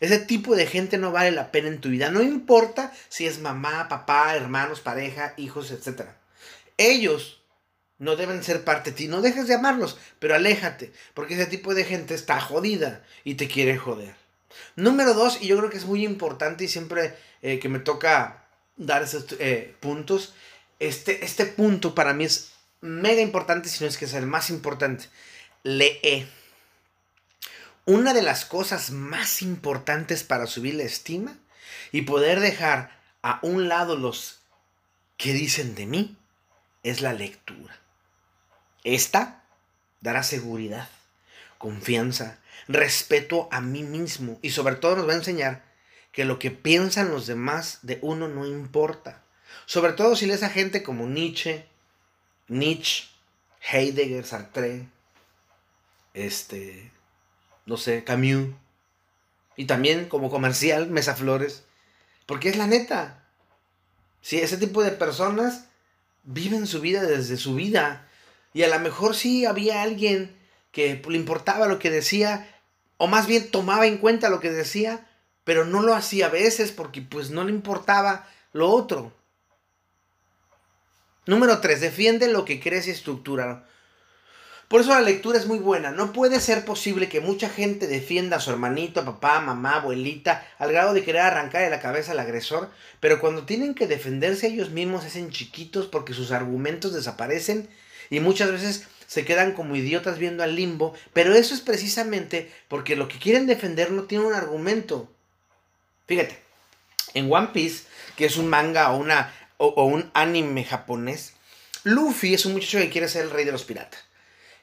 Ese 0.03 0.19
tipo 0.19 0.57
de 0.57 0.67
gente 0.67 0.99
no 0.99 1.13
vale 1.13 1.31
la 1.31 1.53
pena 1.53 1.69
en 1.69 1.81
tu 1.81 1.89
vida. 1.89 2.11
No 2.11 2.23
importa 2.23 2.93
si 3.09 3.25
es 3.29 3.39
mamá, 3.39 3.89
papá, 3.89 4.35
hermanos, 4.35 4.81
pareja, 4.81 5.33
hijos, 5.37 5.71
etc. 5.71 6.09
Ellos 6.77 7.41
no 7.99 8.17
deben 8.17 8.43
ser 8.43 8.65
parte 8.65 8.91
de 8.91 8.97
ti. 8.97 9.07
No 9.07 9.23
dejes 9.23 9.47
de 9.47 9.55
amarlos, 9.55 9.97
pero 10.19 10.35
aléjate, 10.35 10.93
porque 11.15 11.35
ese 11.35 11.47
tipo 11.47 11.73
de 11.73 11.85
gente 11.85 12.15
está 12.15 12.41
jodida 12.41 13.05
y 13.23 13.37
te 13.37 13.47
quiere 13.47 13.79
joder. 13.79 14.17
Número 14.75 15.15
dos, 15.15 15.41
y 15.41 15.47
yo 15.47 15.57
creo 15.59 15.71
que 15.71 15.77
es 15.77 15.87
muy 15.87 16.05
importante 16.05 16.65
y 16.65 16.69
siempre 16.69 17.15
eh, 17.41 17.61
que 17.61 17.69
me 17.69 17.79
toca 17.79 18.43
dar 18.77 19.05
esos 19.05 19.27
eh, 19.39 19.77
puntos, 19.79 20.35
este, 20.81 21.25
este 21.25 21.47
punto 21.47 21.95
para 21.95 22.13
mí 22.13 22.25
es 22.25 22.51
mega 22.81 23.21
importante, 23.21 23.69
si 23.69 23.85
no 23.85 23.89
es 23.89 23.97
que 23.97 24.07
es 24.07 24.15
el 24.15 24.27
más 24.27 24.51
importante. 24.51 25.05
Lee. 25.63 26.27
Una 27.85 28.15
de 28.15 28.23
las 28.23 28.45
cosas 28.45 28.91
más 28.91 29.43
importantes 29.43 30.23
para 30.23 30.47
subir 30.47 30.75
la 30.75 30.85
estima 30.85 31.37
y 31.91 32.03
poder 32.03 32.39
dejar 32.39 32.97
a 33.23 33.41
un 33.43 33.69
lado 33.69 33.97
los 33.97 34.41
que 35.17 35.33
dicen 35.33 35.75
de 35.75 35.87
mí 35.87 36.17
es 36.85 37.01
la 37.01 37.13
lectura. 37.13 37.77
Esta 38.85 39.45
dará 40.01 40.23
seguridad, 40.23 40.89
confianza, 41.59 42.39
respeto 42.69 43.49
a 43.51 43.61
mí 43.61 43.83
mismo 43.83 44.39
y 44.43 44.51
sobre 44.51 44.77
todo 44.77 44.97
nos 44.97 45.09
va 45.09 45.13
a 45.13 45.17
enseñar 45.17 45.65
que 46.13 46.25
lo 46.25 46.39
que 46.39 46.51
piensan 46.51 47.11
los 47.11 47.27
demás 47.27 47.81
de 47.83 47.99
uno 48.03 48.29
no 48.29 48.47
importa. 48.47 49.23
Sobre 49.67 49.93
todo 49.93 50.15
si 50.15 50.27
lees 50.27 50.43
a 50.43 50.51
gente 50.51 50.83
como 50.83 51.07
Nietzsche, 51.07 51.67
Nietzsche, 52.49 53.09
Heidegger, 53.61 54.25
Sartre, 54.25 54.87
este, 56.15 56.93
no 57.67 57.77
sé, 57.77 58.05
Camus, 58.05 58.49
y 59.57 59.67
también 59.67 60.09
como 60.09 60.31
comercial, 60.31 60.89
Mesa 60.89 61.15
Flores, 61.15 61.65
porque 62.27 62.49
es 62.49 62.57
la 62.57 62.67
neta. 62.67 63.25
Si 64.21 64.39
ese 64.39 64.57
tipo 64.57 64.83
de 64.83 64.93
personas 64.93 65.67
viven 66.25 66.67
su 66.67 66.81
vida 66.81 67.03
desde 67.03 67.37
su 67.37 67.55
vida, 67.55 68.09
y 68.55 68.63
a 68.63 68.69
lo 68.69 68.79
mejor 68.81 69.15
sí 69.15 69.47
había 69.47 69.83
alguien 69.83 70.37
que 70.71 71.03
le 71.07 71.17
importaba 71.17 71.67
lo 71.67 71.79
que 71.79 71.91
decía, 71.91 72.49
o 72.97 73.07
más 73.07 73.27
bien 73.27 73.51
tomaba 73.51 73.87
en 73.87 73.99
cuenta 73.99 74.31
lo 74.31 74.41
que 74.41 74.51
decía, 74.51 75.09
pero 75.45 75.65
no 75.65 75.83
lo 75.83 75.95
hacía 75.95 76.27
a 76.27 76.31
veces 76.31 76.73
porque 76.73 77.03
pues 77.03 77.31
no 77.31 77.45
le 77.45 77.51
importaba 77.51 78.29
lo 78.53 78.71
otro. 78.71 79.13
Número 81.27 81.61
3. 81.61 81.81
Defiende 81.81 82.29
lo 82.29 82.45
que 82.45 82.61
crees 82.61 82.87
y 82.87 82.91
estructura. 82.91 83.67
Por 84.73 84.81
eso 84.81 84.95
la 84.95 85.03
lectura 85.03 85.39
es 85.39 85.45
muy 85.45 85.59
buena. 85.59 85.91
No 85.91 86.15
puede 86.15 86.41
ser 86.41 86.65
posible 86.65 87.11
que 87.11 87.21
mucha 87.21 87.51
gente 87.51 87.87
defienda 87.87 88.39
a 88.39 88.41
su 88.41 88.49
hermanito, 88.49 89.05
papá, 89.05 89.39
mamá, 89.39 89.75
abuelita, 89.75 90.49
al 90.59 90.73
grado 90.73 90.95
de 90.95 91.05
querer 91.05 91.21
arrancar 91.21 91.61
de 91.61 91.69
la 91.69 91.79
cabeza 91.79 92.13
al 92.13 92.21
agresor, 92.21 92.71
pero 92.99 93.21
cuando 93.21 93.45
tienen 93.45 93.75
que 93.75 93.87
defenderse 93.87 94.47
ellos 94.47 94.71
mismos 94.71 95.05
hacen 95.05 95.31
chiquitos 95.31 95.89
porque 95.89 96.15
sus 96.15 96.33
argumentos 96.33 96.95
desaparecen 96.95 97.69
y 98.09 98.21
muchas 98.21 98.51
veces 98.51 98.87
se 99.07 99.27
quedan 99.27 99.53
como 99.53 99.77
idiotas 99.77 100.17
viendo 100.17 100.43
al 100.43 100.57
limbo, 100.57 100.95
pero 101.13 101.35
eso 101.35 101.53
es 101.53 101.61
precisamente 101.61 102.51
porque 102.69 102.97
lo 102.97 103.09
que 103.09 103.19
quieren 103.19 103.47
defender 103.47 103.91
no 103.91 104.05
tiene 104.05 104.25
un 104.25 104.33
argumento. 104.33 105.13
Fíjate, 106.07 106.43
en 107.13 107.31
One 107.31 107.49
Piece, 107.53 107.85
que 108.17 108.25
es 108.25 108.39
un 108.39 108.49
manga 108.49 108.91
o, 108.91 109.85
un 109.85 110.11
anime 110.15 110.65
japonés, 110.65 111.35
Luffy 111.85 112.33
es 112.33 112.47
un 112.47 112.55
muchacho 112.55 112.79
que 112.79 112.89
quiere 112.89 113.09
ser 113.09 113.25
el 113.25 113.31
rey 113.31 113.45
de 113.45 113.53
los 113.53 113.65
piratas. 113.65 114.11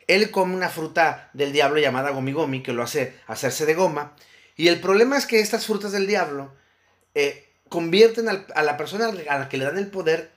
Él 0.09 0.31
come 0.31 0.55
una 0.55 0.69
fruta 0.69 1.29
del 1.33 1.53
diablo 1.53 1.79
llamada 1.79 2.09
Gomi 2.09 2.63
que 2.63 2.73
lo 2.73 2.81
hace 2.81 3.15
hacerse 3.27 3.67
de 3.67 3.75
goma. 3.75 4.15
Y 4.57 4.67
el 4.67 4.79
problema 4.79 5.15
es 5.15 5.27
que 5.27 5.39
estas 5.39 5.67
frutas 5.67 5.91
del 5.91 6.07
diablo 6.07 6.51
eh, 7.13 7.47
convierten 7.69 8.27
a 8.27 8.63
la 8.63 8.75
persona 8.75 9.11
a 9.29 9.37
la 9.37 9.49
que 9.49 9.57
le 9.57 9.65
dan 9.65 9.77
el 9.77 9.91
poder 9.91 10.31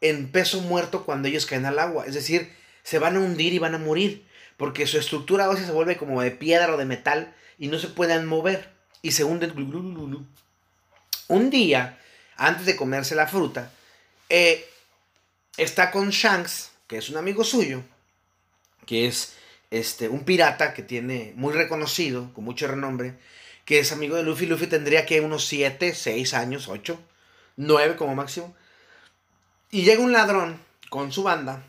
en 0.00 0.32
peso 0.32 0.62
muerto 0.62 1.04
cuando 1.04 1.28
ellos 1.28 1.44
caen 1.44 1.66
al 1.66 1.78
agua. 1.78 2.06
Es 2.06 2.14
decir, 2.14 2.54
se 2.84 2.98
van 2.98 3.16
a 3.16 3.20
hundir 3.20 3.52
y 3.52 3.58
van 3.58 3.74
a 3.74 3.78
morir, 3.78 4.26
porque 4.56 4.86
su 4.86 4.96
estructura 4.96 5.50
ósea 5.50 5.66
se 5.66 5.72
vuelve 5.72 5.98
como 5.98 6.22
de 6.22 6.30
piedra 6.30 6.72
o 6.72 6.78
de 6.78 6.86
metal 6.86 7.34
y 7.58 7.68
no 7.68 7.78
se 7.78 7.88
pueden 7.88 8.24
mover 8.24 8.72
y 9.02 9.12
se 9.12 9.24
hunden. 9.24 9.52
Un 11.28 11.50
día, 11.50 11.98
antes 12.38 12.64
de 12.64 12.76
comerse 12.76 13.14
la 13.14 13.28
fruta, 13.28 13.70
eh, 14.30 14.66
está 15.58 15.90
con 15.90 16.08
Shanks, 16.08 16.70
que 16.86 16.96
es 16.96 17.10
un 17.10 17.18
amigo 17.18 17.44
suyo, 17.44 17.82
que 18.86 19.06
es 19.06 19.34
este, 19.70 20.08
un 20.08 20.24
pirata 20.24 20.74
que 20.74 20.82
tiene 20.82 21.32
muy 21.36 21.52
reconocido, 21.54 22.32
con 22.34 22.44
mucho 22.44 22.68
renombre, 22.68 23.14
que 23.64 23.78
es 23.78 23.92
amigo 23.92 24.16
de 24.16 24.22
Luffy. 24.22 24.46
Luffy 24.46 24.66
tendría 24.66 25.06
que 25.06 25.20
unos 25.20 25.46
7, 25.46 25.94
6 25.94 26.34
años, 26.34 26.68
8, 26.68 27.00
9 27.56 27.96
como 27.96 28.14
máximo. 28.14 28.54
Y 29.70 29.82
llega 29.82 30.02
un 30.02 30.12
ladrón 30.12 30.60
con 30.90 31.12
su 31.12 31.22
banda 31.22 31.64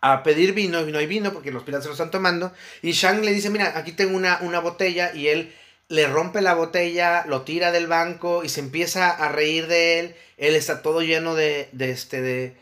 a 0.00 0.22
pedir 0.22 0.52
vino 0.52 0.86
y 0.86 0.92
no 0.92 0.98
hay 0.98 1.06
vino 1.06 1.32
porque 1.32 1.50
los 1.50 1.64
piratas 1.64 1.86
lo 1.86 1.92
están 1.92 2.12
tomando. 2.12 2.52
Y 2.82 2.92
Shang 2.92 3.24
le 3.24 3.32
dice, 3.32 3.50
mira, 3.50 3.76
aquí 3.76 3.92
tengo 3.92 4.16
una, 4.16 4.38
una 4.42 4.60
botella 4.60 5.12
y 5.12 5.26
él 5.26 5.52
le 5.88 6.06
rompe 6.06 6.40
la 6.40 6.54
botella, 6.54 7.24
lo 7.26 7.42
tira 7.42 7.72
del 7.72 7.88
banco 7.88 8.44
y 8.44 8.48
se 8.48 8.60
empieza 8.60 9.10
a 9.10 9.28
reír 9.30 9.66
de 9.66 9.98
él. 9.98 10.16
Él 10.36 10.54
está 10.54 10.82
todo 10.82 11.02
lleno 11.02 11.34
de, 11.34 11.68
de 11.72 11.90
este, 11.90 12.22
de, 12.22 12.56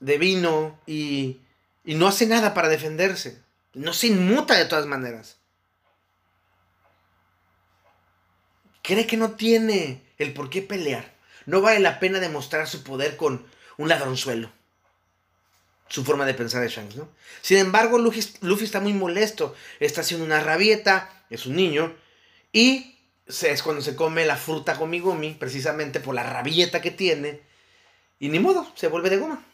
de 0.00 0.18
vino 0.18 0.76
y, 0.86 1.38
y 1.86 1.94
no 1.94 2.06
hace 2.06 2.26
nada 2.26 2.52
para 2.52 2.68
defenderse. 2.68 3.40
No 3.72 3.94
se 3.94 4.08
inmuta 4.08 4.54
de 4.54 4.66
todas 4.66 4.84
maneras. 4.84 5.38
Cree 8.82 9.06
que 9.06 9.16
no 9.16 9.32
tiene 9.32 10.02
el 10.18 10.34
por 10.34 10.50
qué 10.50 10.60
pelear. 10.60 11.14
No 11.46 11.62
vale 11.62 11.80
la 11.80 11.98
pena 11.98 12.20
demostrar 12.20 12.68
su 12.68 12.82
poder 12.82 13.16
con 13.16 13.46
un 13.78 13.88
ladronzuelo 13.88 14.52
su 15.88 16.04
forma 16.04 16.26
de 16.26 16.34
pensar 16.34 16.62
de 16.62 16.68
Shanks, 16.68 16.96
¿no? 16.96 17.08
Sin 17.42 17.58
embargo, 17.58 17.98
Luffy, 17.98 18.64
está 18.64 18.80
muy 18.80 18.92
molesto, 18.92 19.54
está 19.80 20.00
haciendo 20.00 20.26
una 20.26 20.40
rabieta, 20.40 21.24
es 21.30 21.46
un 21.46 21.56
niño, 21.56 21.94
y 22.52 22.96
es 23.26 23.62
cuando 23.62 23.82
se 23.82 23.94
come 23.94 24.26
la 24.26 24.36
fruta 24.36 24.74
Gomi 24.74 25.34
precisamente 25.34 26.00
por 26.00 26.14
la 26.14 26.24
rabieta 26.24 26.80
que 26.80 26.90
tiene, 26.90 27.40
y 28.18 28.28
ni 28.28 28.38
modo, 28.38 28.70
se 28.74 28.88
vuelve 28.88 29.10
de 29.10 29.18
goma. 29.18 29.44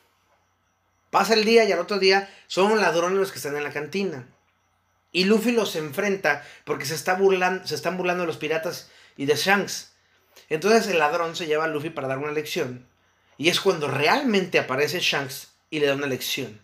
Pasa 1.13 1.35
el 1.35 1.45
día 1.45 1.65
y 1.65 1.73
al 1.73 1.79
otro 1.79 1.99
día 1.99 2.33
son 2.47 2.81
ladrones 2.81 3.19
los 3.19 3.33
que 3.33 3.37
están 3.37 3.55
en 3.55 3.65
la 3.65 3.71
cantina. 3.71 4.27
Y 5.13 5.25
Luffy 5.25 5.53
los 5.53 5.77
enfrenta 5.77 6.43
porque 6.65 6.87
se, 6.87 6.95
está 6.95 7.17
burlando, 7.17 7.67
se 7.67 7.75
están 7.75 7.99
burlando 7.99 8.23
de 8.23 8.29
los 8.29 8.39
piratas 8.39 8.89
y 9.19 9.27
de 9.27 9.37
Shanks. 9.37 9.93
Entonces 10.49 10.87
el 10.87 10.99
ladrón 10.99 11.37
se 11.37 11.47
lleva 11.47 11.65
a 11.65 11.69
Luffy 11.69 11.91
para 11.91 12.09
dar 12.09 12.17
una 12.17 12.33
lección. 12.33 12.89
Y 13.37 13.51
es 13.51 13.61
cuando 13.61 13.89
realmente 13.89 14.59
aparece 14.59 15.01
Shanks 15.01 15.49
y 15.69 15.81
le 15.81 15.87
da 15.89 15.97
una 15.97 16.07
lección. 16.07 16.59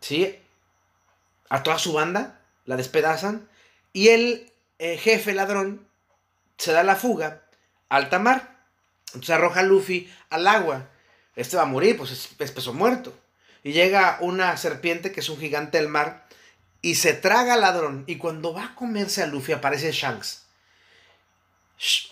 ¿Sí? 0.00 0.36
A 1.48 1.62
toda 1.62 1.78
su 1.78 1.92
banda 1.92 2.40
la 2.64 2.74
despedazan 2.74 3.48
y 3.92 4.08
el 4.08 4.52
eh, 4.80 4.98
jefe 4.98 5.32
ladrón 5.32 5.86
se 6.58 6.72
da 6.72 6.82
la 6.82 6.96
fuga 6.96 7.42
alta 7.88 8.18
mar. 8.18 8.64
Entonces 9.14 9.30
arroja 9.30 9.60
a 9.60 9.62
Luffy 9.62 10.12
al 10.28 10.48
agua. 10.48 10.88
Este 11.36 11.56
va 11.56 11.62
a 11.62 11.66
morir, 11.66 11.96
pues 11.96 12.10
es, 12.10 12.28
es 12.38 12.52
peso 12.52 12.72
muerto. 12.72 13.16
Y 13.62 13.72
llega 13.72 14.18
una 14.20 14.56
serpiente 14.56 15.12
que 15.12 15.20
es 15.20 15.28
un 15.28 15.38
gigante 15.38 15.78
del 15.78 15.88
mar 15.88 16.26
y 16.82 16.94
se 16.94 17.12
traga 17.12 17.54
al 17.54 17.60
ladrón. 17.60 18.04
Y 18.06 18.16
cuando 18.16 18.52
va 18.52 18.64
a 18.64 18.74
comerse 18.74 19.22
a 19.22 19.26
Luffy 19.26 19.52
aparece 19.52 19.92
Shanks. 19.92 20.46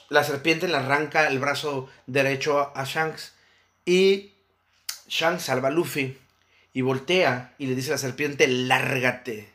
La 0.09 0.24
serpiente 0.24 0.68
le 0.68 0.76
arranca 0.76 1.26
el 1.28 1.38
brazo 1.38 1.88
derecho 2.07 2.72
a 2.74 2.85
Shanks. 2.85 3.35
Y 3.85 4.33
Shanks 5.09 5.44
salva 5.44 5.68
a 5.68 5.72
Luffy. 5.72 6.18
Y 6.72 6.83
voltea 6.83 7.54
y 7.59 7.66
le 7.66 7.74
dice 7.74 7.90
a 7.90 7.92
la 7.92 7.98
serpiente, 7.98 8.46
lárgate. 8.46 9.52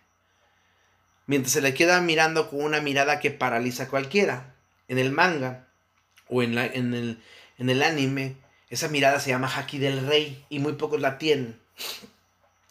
Mientras 1.26 1.54
se 1.54 1.62
le 1.62 1.74
queda 1.74 2.02
mirando 2.02 2.50
con 2.50 2.64
una 2.64 2.82
mirada 2.82 3.20
que 3.20 3.32
paraliza 3.32 3.84
a 3.84 3.88
cualquiera. 3.88 4.56
En 4.88 5.00
el 5.00 5.12
manga 5.12 5.68
o 6.28 6.44
en, 6.44 6.56
la, 6.56 6.66
en, 6.66 6.94
el, 6.94 7.24
en 7.58 7.70
el 7.70 7.82
anime, 7.84 8.36
esa 8.74 8.88
mirada 8.88 9.20
se 9.20 9.30
llama 9.30 9.56
Haki 9.56 9.78
del 9.78 10.08
Rey 10.08 10.44
y 10.50 10.58
muy 10.58 10.74
pocos 10.74 11.00
la 11.00 11.20
tienen. 11.20 11.60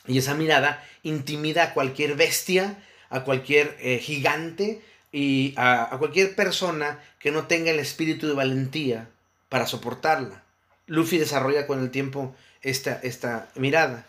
Y 0.08 0.18
esa 0.18 0.34
mirada 0.34 0.84
intimida 1.04 1.62
a 1.62 1.74
cualquier 1.74 2.16
bestia, 2.16 2.76
a 3.08 3.20
cualquier 3.20 3.76
eh, 3.80 3.98
gigante 3.98 4.82
y 5.12 5.54
a, 5.56 5.94
cualquier 6.00 6.34
persona 6.34 7.00
que 7.20 7.30
no 7.30 7.46
tenga 7.46 7.70
el 7.70 7.78
espíritu 7.78 8.26
de 8.26 8.34
valentía 8.34 9.08
para 9.48 9.68
soportarla. 9.68 10.42
Luffy 10.88 11.18
desarrolla 11.18 11.68
con 11.68 11.80
el 11.80 11.92
tiempo 11.92 12.34
esta, 12.62 12.98
esta 13.04 13.48
mirada. 13.54 14.04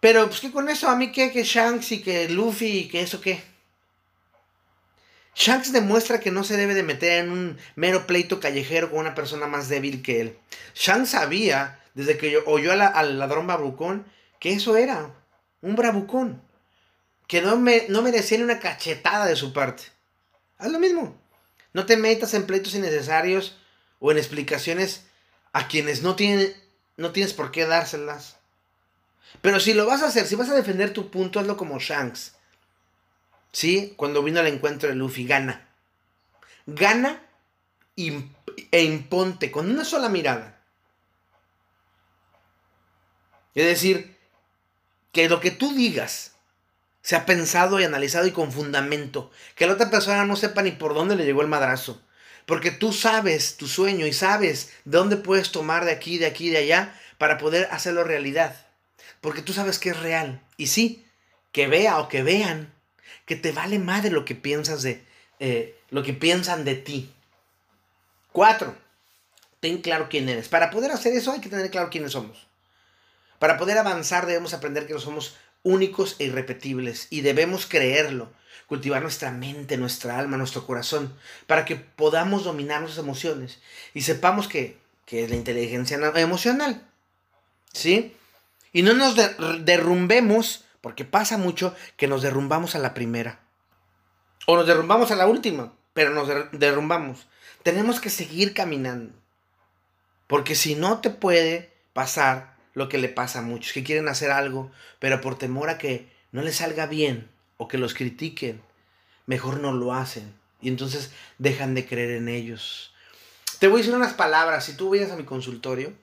Pero 0.00 0.26
pues 0.28 0.40
que 0.40 0.50
con 0.50 0.70
eso, 0.70 0.88
a 0.88 0.96
mí 0.96 1.12
qué, 1.12 1.30
que 1.30 1.44
Shanks 1.44 1.92
y 1.92 2.00
que 2.00 2.30
Luffy 2.30 2.78
y 2.78 2.88
que 2.88 3.02
eso 3.02 3.20
qué. 3.20 3.42
Shanks 5.34 5.72
demuestra 5.72 6.20
que 6.20 6.30
no 6.30 6.44
se 6.44 6.56
debe 6.56 6.74
de 6.74 6.82
meter 6.82 7.24
en 7.24 7.32
un 7.32 7.58
mero 7.74 8.06
pleito 8.06 8.40
callejero 8.40 8.90
con 8.90 9.00
una 9.00 9.14
persona 9.14 9.46
más 9.46 9.68
débil 9.68 10.02
que 10.02 10.20
él. 10.20 10.38
Shanks 10.74 11.10
sabía, 11.10 11.80
desde 11.94 12.16
que 12.16 12.38
oyó 12.46 12.72
al 12.72 13.18
ladrón 13.18 13.46
babucón, 13.46 14.06
que 14.38 14.52
eso 14.52 14.76
era 14.76 15.12
un 15.60 15.76
bravucón, 15.76 16.42
que 17.26 17.42
no, 17.42 17.56
me, 17.56 17.86
no 17.88 18.02
merecía 18.02 18.38
ni 18.38 18.44
una 18.44 18.60
cachetada 18.60 19.26
de 19.26 19.36
su 19.36 19.52
parte. 19.52 19.84
Haz 20.58 20.70
lo 20.70 20.78
mismo. 20.78 21.16
No 21.72 21.86
te 21.86 21.96
metas 21.96 22.34
en 22.34 22.46
pleitos 22.46 22.74
innecesarios 22.74 23.58
o 23.98 24.12
en 24.12 24.18
explicaciones 24.18 25.06
a 25.52 25.66
quienes 25.66 26.02
no, 26.02 26.14
tienen, 26.14 26.54
no 26.96 27.10
tienes 27.10 27.32
por 27.32 27.50
qué 27.50 27.66
dárselas. 27.66 28.36
Pero 29.40 29.58
si 29.58 29.74
lo 29.74 29.86
vas 29.86 30.02
a 30.02 30.06
hacer, 30.06 30.26
si 30.26 30.36
vas 30.36 30.48
a 30.48 30.54
defender 30.54 30.92
tu 30.92 31.10
punto, 31.10 31.40
hazlo 31.40 31.56
como 31.56 31.80
Shanks. 31.80 32.33
¿Sí? 33.54 33.94
Cuando 33.96 34.24
vino 34.24 34.40
al 34.40 34.48
encuentro 34.48 34.88
de 34.88 34.96
Luffy, 34.96 35.26
gana. 35.26 35.68
Gana 36.66 37.22
e 37.96 38.82
imponte 38.82 39.52
con 39.52 39.70
una 39.70 39.84
sola 39.84 40.08
mirada. 40.08 40.60
Es 43.54 43.64
decir, 43.64 44.18
que 45.12 45.28
lo 45.28 45.38
que 45.38 45.52
tú 45.52 45.72
digas 45.72 46.32
sea 47.00 47.26
pensado 47.26 47.78
y 47.78 47.84
analizado 47.84 48.26
y 48.26 48.32
con 48.32 48.50
fundamento. 48.50 49.30
Que 49.54 49.68
la 49.68 49.74
otra 49.74 49.88
persona 49.88 50.24
no 50.24 50.34
sepa 50.34 50.62
ni 50.62 50.72
por 50.72 50.92
dónde 50.92 51.14
le 51.14 51.24
llegó 51.24 51.40
el 51.40 51.46
madrazo. 51.46 52.02
Porque 52.46 52.72
tú 52.72 52.92
sabes 52.92 53.56
tu 53.56 53.68
sueño 53.68 54.04
y 54.04 54.12
sabes 54.12 54.72
de 54.84 54.98
dónde 54.98 55.16
puedes 55.16 55.52
tomar 55.52 55.84
de 55.84 55.92
aquí, 55.92 56.18
de 56.18 56.26
aquí, 56.26 56.50
de 56.50 56.58
allá 56.58 57.00
para 57.18 57.38
poder 57.38 57.68
hacerlo 57.70 58.02
realidad. 58.02 58.66
Porque 59.20 59.42
tú 59.42 59.52
sabes 59.52 59.78
que 59.78 59.90
es 59.90 60.00
real. 60.00 60.42
Y 60.56 60.66
sí, 60.66 61.06
que 61.52 61.68
vea 61.68 62.00
o 62.00 62.08
que 62.08 62.24
vean 62.24 62.73
que 63.26 63.36
te 63.36 63.52
vale 63.52 63.78
madre 63.78 64.10
lo 64.10 64.24
que 64.24 64.34
piensas 64.34 64.82
de 64.82 65.04
eh, 65.40 65.78
lo 65.90 66.02
que 66.02 66.12
piensan 66.12 66.64
de 66.64 66.74
ti. 66.74 67.12
Cuatro, 68.32 68.76
ten 69.60 69.80
claro 69.80 70.08
quién 70.08 70.28
eres. 70.28 70.48
Para 70.48 70.70
poder 70.70 70.90
hacer 70.90 71.12
eso 71.14 71.32
hay 71.32 71.40
que 71.40 71.48
tener 71.48 71.70
claro 71.70 71.90
quiénes 71.90 72.12
somos. 72.12 72.46
Para 73.38 73.58
poder 73.58 73.78
avanzar 73.78 74.26
debemos 74.26 74.54
aprender 74.54 74.86
que 74.86 74.94
no 74.94 75.00
somos 75.00 75.36
únicos 75.62 76.16
e 76.18 76.24
irrepetibles 76.24 77.08
y 77.10 77.20
debemos 77.20 77.66
creerlo, 77.66 78.32
cultivar 78.66 79.02
nuestra 79.02 79.30
mente, 79.30 79.76
nuestra 79.76 80.18
alma, 80.18 80.36
nuestro 80.36 80.66
corazón, 80.66 81.12
para 81.46 81.64
que 81.64 81.76
podamos 81.76 82.44
dominar 82.44 82.80
nuestras 82.80 83.04
emociones 83.04 83.58
y 83.92 84.02
sepamos 84.02 84.48
que, 84.48 84.78
es 85.06 85.30
la 85.30 85.36
inteligencia 85.36 85.96
emocional. 86.16 86.82
¿Sí? 87.72 88.16
Y 88.72 88.82
no 88.82 88.94
nos 88.94 89.14
derrumbemos, 89.64 90.63
porque 90.84 91.06
pasa 91.06 91.38
mucho 91.38 91.74
que 91.96 92.08
nos 92.08 92.20
derrumbamos 92.20 92.74
a 92.74 92.78
la 92.78 92.92
primera. 92.92 93.40
O 94.44 94.54
nos 94.54 94.66
derrumbamos 94.66 95.10
a 95.10 95.16
la 95.16 95.26
última, 95.26 95.72
pero 95.94 96.10
nos 96.10 96.28
derrumbamos. 96.52 97.26
Tenemos 97.62 98.00
que 98.00 98.10
seguir 98.10 98.52
caminando. 98.52 99.14
Porque 100.26 100.54
si 100.54 100.74
no 100.74 101.00
te 101.00 101.08
puede 101.08 101.72
pasar 101.94 102.58
lo 102.74 102.90
que 102.90 102.98
le 102.98 103.08
pasa 103.08 103.38
a 103.38 103.42
muchos, 103.42 103.72
que 103.72 103.82
quieren 103.82 104.08
hacer 104.08 104.30
algo, 104.30 104.70
pero 104.98 105.22
por 105.22 105.38
temor 105.38 105.70
a 105.70 105.78
que 105.78 106.12
no 106.32 106.42
les 106.42 106.56
salga 106.56 106.84
bien 106.84 107.30
o 107.56 107.66
que 107.66 107.78
los 107.78 107.94
critiquen, 107.94 108.60
mejor 109.24 109.60
no 109.60 109.72
lo 109.72 109.94
hacen. 109.94 110.34
Y 110.60 110.68
entonces 110.68 111.12
dejan 111.38 111.74
de 111.74 111.86
creer 111.86 112.10
en 112.10 112.28
ellos. 112.28 112.92
Te 113.58 113.68
voy 113.68 113.80
a 113.80 113.82
decir 113.84 113.96
unas 113.96 114.12
palabras. 114.12 114.66
Si 114.66 114.76
tú 114.76 114.90
vienes 114.90 115.10
a 115.10 115.16
mi 115.16 115.24
consultorio, 115.24 115.94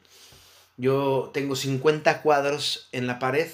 yo 0.77 1.29
tengo 1.35 1.55
50 1.55 2.23
cuadros 2.23 2.89
en 2.91 3.05
la 3.05 3.19
pared 3.19 3.47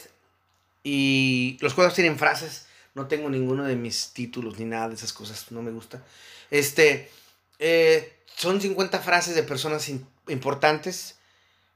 y 0.83 1.57
los 1.61 1.73
cuadros 1.73 1.95
tienen 1.95 2.17
frases. 2.17 2.67
No 2.95 3.07
tengo 3.07 3.29
ninguno 3.29 3.63
de 3.63 3.75
mis 3.75 4.13
títulos 4.13 4.57
ni 4.57 4.65
nada 4.65 4.89
de 4.89 4.95
esas 4.95 5.13
cosas. 5.13 5.51
No 5.51 5.61
me 5.61 5.71
gusta. 5.71 6.03
Este, 6.49 7.11
eh, 7.59 8.17
son 8.35 8.61
50 8.61 8.99
frases 8.99 9.35
de 9.35 9.43
personas 9.43 9.89
importantes 10.27 11.17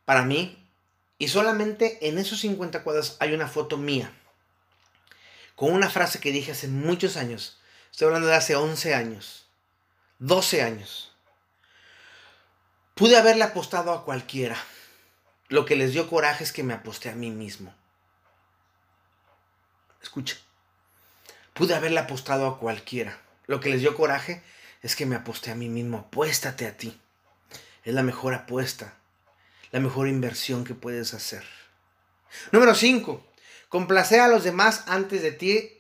para 0.06 0.24
mí, 0.24 0.62
y 1.22 1.28
solamente 1.28 2.00
en 2.08 2.18
esos 2.18 2.40
50 2.40 2.82
cuadros 2.82 3.16
hay 3.20 3.34
una 3.34 3.48
foto 3.48 3.78
mía. 3.78 4.12
Con 5.56 5.72
una 5.72 5.88
frase 5.88 6.20
que 6.20 6.32
dije 6.32 6.52
hace 6.52 6.68
muchos 6.68 7.16
años. 7.16 7.60
Estoy 7.92 8.08
hablando 8.08 8.28
de 8.28 8.34
hace 8.34 8.56
11 8.56 8.96
años. 8.96 9.46
12 10.18 10.64
años. 10.64 11.12
Pude 12.96 13.18
haberle 13.18 13.44
apostado 13.44 13.92
a 13.92 14.04
cualquiera. 14.04 14.58
Lo 15.48 15.66
que 15.66 15.76
les 15.76 15.94
dio 15.94 16.10
coraje 16.10 16.44
es 16.44 16.52
que 16.52 16.64
me 16.64 16.74
aposté 16.74 17.10
a 17.10 17.16
mí 17.16 17.30
mismo. 17.30 17.72
Escucha. 20.02 20.38
Pude 21.54 21.76
haberle 21.76 22.00
apostado 22.00 22.48
a 22.48 22.60
cualquiera. 22.60 23.20
Lo 23.48 23.60
que 23.60 23.70
les 23.70 23.82
dio 23.82 23.96
coraje 23.96 24.42
es 24.82 24.96
que 24.96 25.06
me 25.06 25.16
aposté 25.16 25.52
a 25.52 25.56
mí 25.56 25.70
mismo. 25.70 25.98
Apuéstate 25.98 26.68
a 26.68 26.78
ti. 26.78 27.00
Es 27.84 27.94
la 27.94 28.04
mejor 28.04 28.34
apuesta 28.34 28.94
la 29.72 29.80
mejor 29.80 30.08
inversión 30.08 30.64
que 30.64 30.76
puedes 30.76 31.14
hacer. 31.14 31.44
Número 32.52 32.76
5. 32.76 33.26
Complacer 33.70 34.20
a 34.20 34.28
los 34.28 34.44
demás 34.44 34.84
antes 34.88 35.22
de 35.22 35.32
ti 35.32 35.72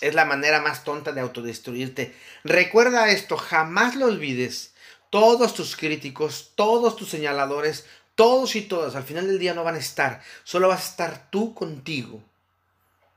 es 0.00 0.14
la 0.14 0.24
manera 0.24 0.60
más 0.60 0.84
tonta 0.84 1.12
de 1.12 1.20
autodestruirte. 1.20 2.14
Recuerda 2.44 3.10
esto, 3.10 3.36
jamás 3.36 3.94
lo 3.94 4.06
olvides. 4.06 4.74
Todos 5.10 5.54
tus 5.54 5.76
críticos, 5.76 6.52
todos 6.56 6.96
tus 6.96 7.08
señaladores, 7.08 7.86
todos 8.14 8.56
y 8.56 8.62
todas, 8.62 8.96
al 8.96 9.04
final 9.04 9.26
del 9.26 9.38
día 9.38 9.54
no 9.54 9.64
van 9.64 9.76
a 9.76 9.78
estar. 9.78 10.22
Solo 10.42 10.68
vas 10.68 10.84
a 10.84 10.90
estar 10.90 11.30
tú 11.30 11.54
contigo. 11.54 12.22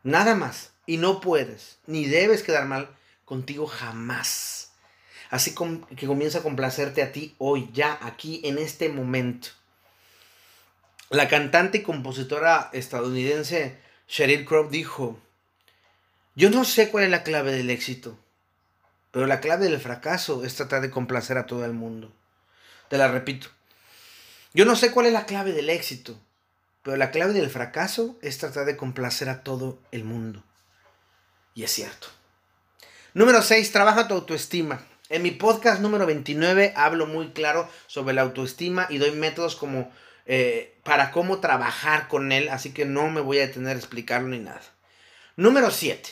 Nada 0.04 0.36
más. 0.36 0.72
Y 0.86 0.98
no 0.98 1.22
puedes, 1.22 1.78
ni 1.86 2.06
debes 2.06 2.44
quedar 2.44 2.66
mal 2.66 2.90
contigo 3.26 3.68
jamás. 3.68 4.72
Así 5.30 5.54
que 5.96 6.08
comienza 6.08 6.40
a 6.40 6.44
complacerte 6.44 7.04
a 7.04 7.12
ti 7.12 7.36
hoy, 7.38 7.70
ya, 7.74 8.00
aquí, 8.02 8.42
en 8.44 8.58
este 8.58 8.90
momento. 8.90 9.50
La 11.12 11.28
cantante 11.28 11.80
y 11.80 11.84
compositora 11.84 12.70
estadounidense 12.74 13.78
Sheryl 14.08 14.46
Crow 14.46 14.70
dijo, 14.70 15.20
yo 16.36 16.50
no 16.50 16.66
sé 16.66 16.90
cuál 16.90 17.04
es 17.04 17.10
la 17.12 17.24
clave 17.24 17.52
del 17.52 17.70
éxito, 17.70 18.18
pero 19.12 19.28
la 19.28 19.40
clave 19.40 19.66
del 19.66 19.80
fracaso 19.80 20.44
es 20.44 20.56
tratar 20.56 20.82
de 20.82 20.90
complacer 20.90 21.38
a 21.38 21.46
todo 21.46 21.66
el 21.66 21.74
mundo. 21.74 22.12
Te 22.90 22.98
la 22.98 23.08
repito. 23.08 23.50
Yo 24.54 24.66
no 24.66 24.76
sé 24.76 24.92
cuál 24.92 25.06
es 25.06 25.14
la 25.14 25.26
clave 25.26 25.52
del 25.52 25.70
éxito, 25.70 26.20
pero 26.84 26.98
la 26.98 27.12
clave 27.12 27.34
del 27.34 27.50
fracaso 27.50 28.18
es 28.22 28.38
tratar 28.38 28.66
de 28.66 28.78
complacer 28.78 29.30
a 29.30 29.44
todo 29.44 29.80
el 29.92 30.04
mundo. 30.04 30.44
Y 31.54 31.64
es 31.64 31.72
cierto. 31.72 32.08
Número 33.14 33.42
6. 33.42 33.72
Trabaja 33.72 34.08
tu 34.08 34.14
autoestima. 34.14 34.82
En 35.10 35.24
mi 35.24 35.32
podcast 35.32 35.82
número 35.82 36.06
29 36.06 36.74
hablo 36.76 37.08
muy 37.08 37.32
claro 37.32 37.68
sobre 37.88 38.14
la 38.14 38.22
autoestima 38.22 38.86
y 38.90 39.00
doy 39.00 39.12
métodos 39.12 39.56
como 39.56 39.92
eh, 40.28 40.78
para 40.84 41.10
cómo 41.10 41.40
trabajar 41.40 42.08
con 42.08 42.32
él, 42.32 42.50
así 42.50 42.72
que 42.72 42.86
no 42.86 43.10
me 43.10 43.20
voy 43.20 43.40
a 43.40 43.48
detener 43.48 43.76
a 43.76 43.80
explicarlo 43.80 44.28
ni 44.28 44.38
nada. 44.38 44.62
Número 45.36 45.72
7. 45.72 46.08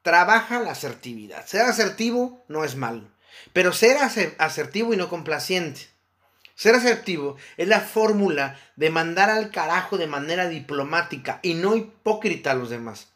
Trabaja 0.00 0.60
la 0.60 0.70
asertividad. 0.70 1.46
Ser 1.46 1.62
asertivo 1.62 2.42
no 2.48 2.64
es 2.64 2.76
malo, 2.76 3.06
pero 3.52 3.74
ser 3.74 3.98
asertivo 4.38 4.94
y 4.94 4.96
no 4.96 5.10
complaciente. 5.10 5.88
Ser 6.58 6.74
asertivo 6.74 7.36
es 7.56 7.68
la 7.68 7.80
fórmula 7.80 8.58
de 8.74 8.90
mandar 8.90 9.30
al 9.30 9.52
carajo 9.52 9.96
de 9.96 10.08
manera 10.08 10.48
diplomática 10.48 11.38
y 11.40 11.54
no 11.54 11.76
hipócrita 11.76 12.50
a 12.50 12.56
los 12.56 12.68
demás. 12.68 13.06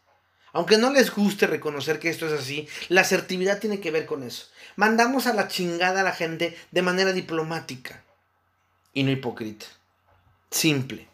Aunque 0.53 0.79
no 0.79 0.93
les 0.93 1.13
guste 1.13 1.49
reconocer 1.49 1.99
que 1.99 2.09
esto 2.09 2.29
es 2.29 2.41
así, 2.41 2.69
la 2.89 3.01
asertividad 3.01 3.59
tiene 3.59 3.81
que 3.81 3.91
ver 3.91 4.07
con 4.07 4.23
eso. 4.23 4.47
mandamos 4.77 5.27
a 5.27 5.35
la 5.35 5.49
chingada 5.49 6.03
a 6.03 6.05
la 6.05 6.13
gente 6.13 6.57
de 6.71 6.83
manera 6.83 7.13
diplomática 7.13 8.05
y 8.95 9.03
no 9.03 9.11
hipócrita. 9.11 9.67
Simple. 10.49 11.09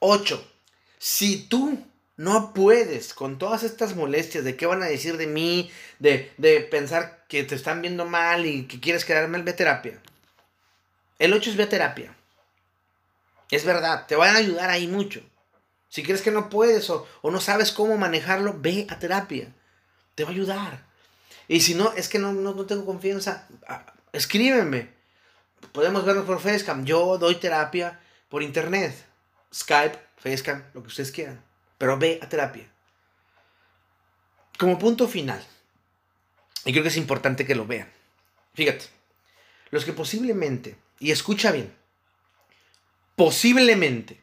8. 0.00 0.46
Si 0.98 1.38
tú 1.44 1.82
no 2.18 2.52
puedes 2.52 3.14
con 3.14 3.38
todas 3.38 3.62
estas 3.62 3.96
molestias 3.96 4.44
de 4.44 4.56
qué 4.56 4.66
van 4.66 4.82
a 4.82 4.88
decir 4.88 5.16
de 5.16 5.26
mí, 5.26 5.70
de, 6.00 6.32
de 6.36 6.60
pensar 6.60 7.24
que 7.30 7.44
te 7.44 7.54
están 7.54 7.80
viendo 7.80 8.04
mal 8.04 8.44
y 8.44 8.64
que 8.64 8.78
quieres 8.78 9.06
quedar 9.06 9.26
mal, 9.28 9.42
terapia. 9.54 9.98
El 11.22 11.32
8 11.32 11.50
es 11.50 11.56
ve 11.56 11.66
terapia. 11.66 12.16
Es 13.48 13.64
verdad, 13.64 14.08
te 14.08 14.16
van 14.16 14.34
a 14.34 14.38
ayudar 14.38 14.70
ahí 14.70 14.88
mucho. 14.88 15.22
Si 15.88 16.02
crees 16.02 16.20
que 16.20 16.32
no 16.32 16.50
puedes 16.50 16.90
o, 16.90 17.06
no 17.22 17.40
sabes 17.40 17.70
cómo 17.70 17.96
manejarlo, 17.96 18.56
ve 18.58 18.88
a 18.90 18.98
terapia. 18.98 19.54
Te 20.16 20.24
va 20.24 20.30
a 20.30 20.32
ayudar. 20.32 20.84
Y 21.46 21.60
si 21.60 21.76
no, 21.76 21.92
es 21.92 22.08
que 22.08 22.18
no, 22.18 22.32
no, 22.32 22.66
tengo 22.66 22.84
confianza, 22.84 23.46
escríbeme. 24.12 24.90
Podemos 25.70 26.04
vernos 26.04 26.24
por 26.24 26.40
Facecam. 26.40 26.84
Yo 26.84 27.18
doy 27.18 27.36
terapia 27.36 28.00
por 28.28 28.42
internet. 28.42 28.92
Skype, 29.54 29.96
Facecam, 30.16 30.64
lo 30.74 30.82
que 30.82 30.88
ustedes 30.88 31.12
quieran. 31.12 31.40
Pero 31.78 31.98
ve 31.98 32.18
a 32.20 32.28
terapia. 32.28 32.68
Como 34.58 34.76
punto 34.76 35.06
final. 35.06 35.40
Y 36.64 36.72
creo 36.72 36.82
que 36.82 36.88
es 36.88 36.96
importante 36.96 37.46
que 37.46 37.54
lo 37.54 37.64
vean. 37.64 37.88
Fíjate. 38.54 38.86
Los 39.70 39.84
que 39.84 39.92
posiblemente, 39.92 40.76
y 41.02 41.10
escucha 41.10 41.50
bien, 41.50 41.74
posiblemente 43.16 44.22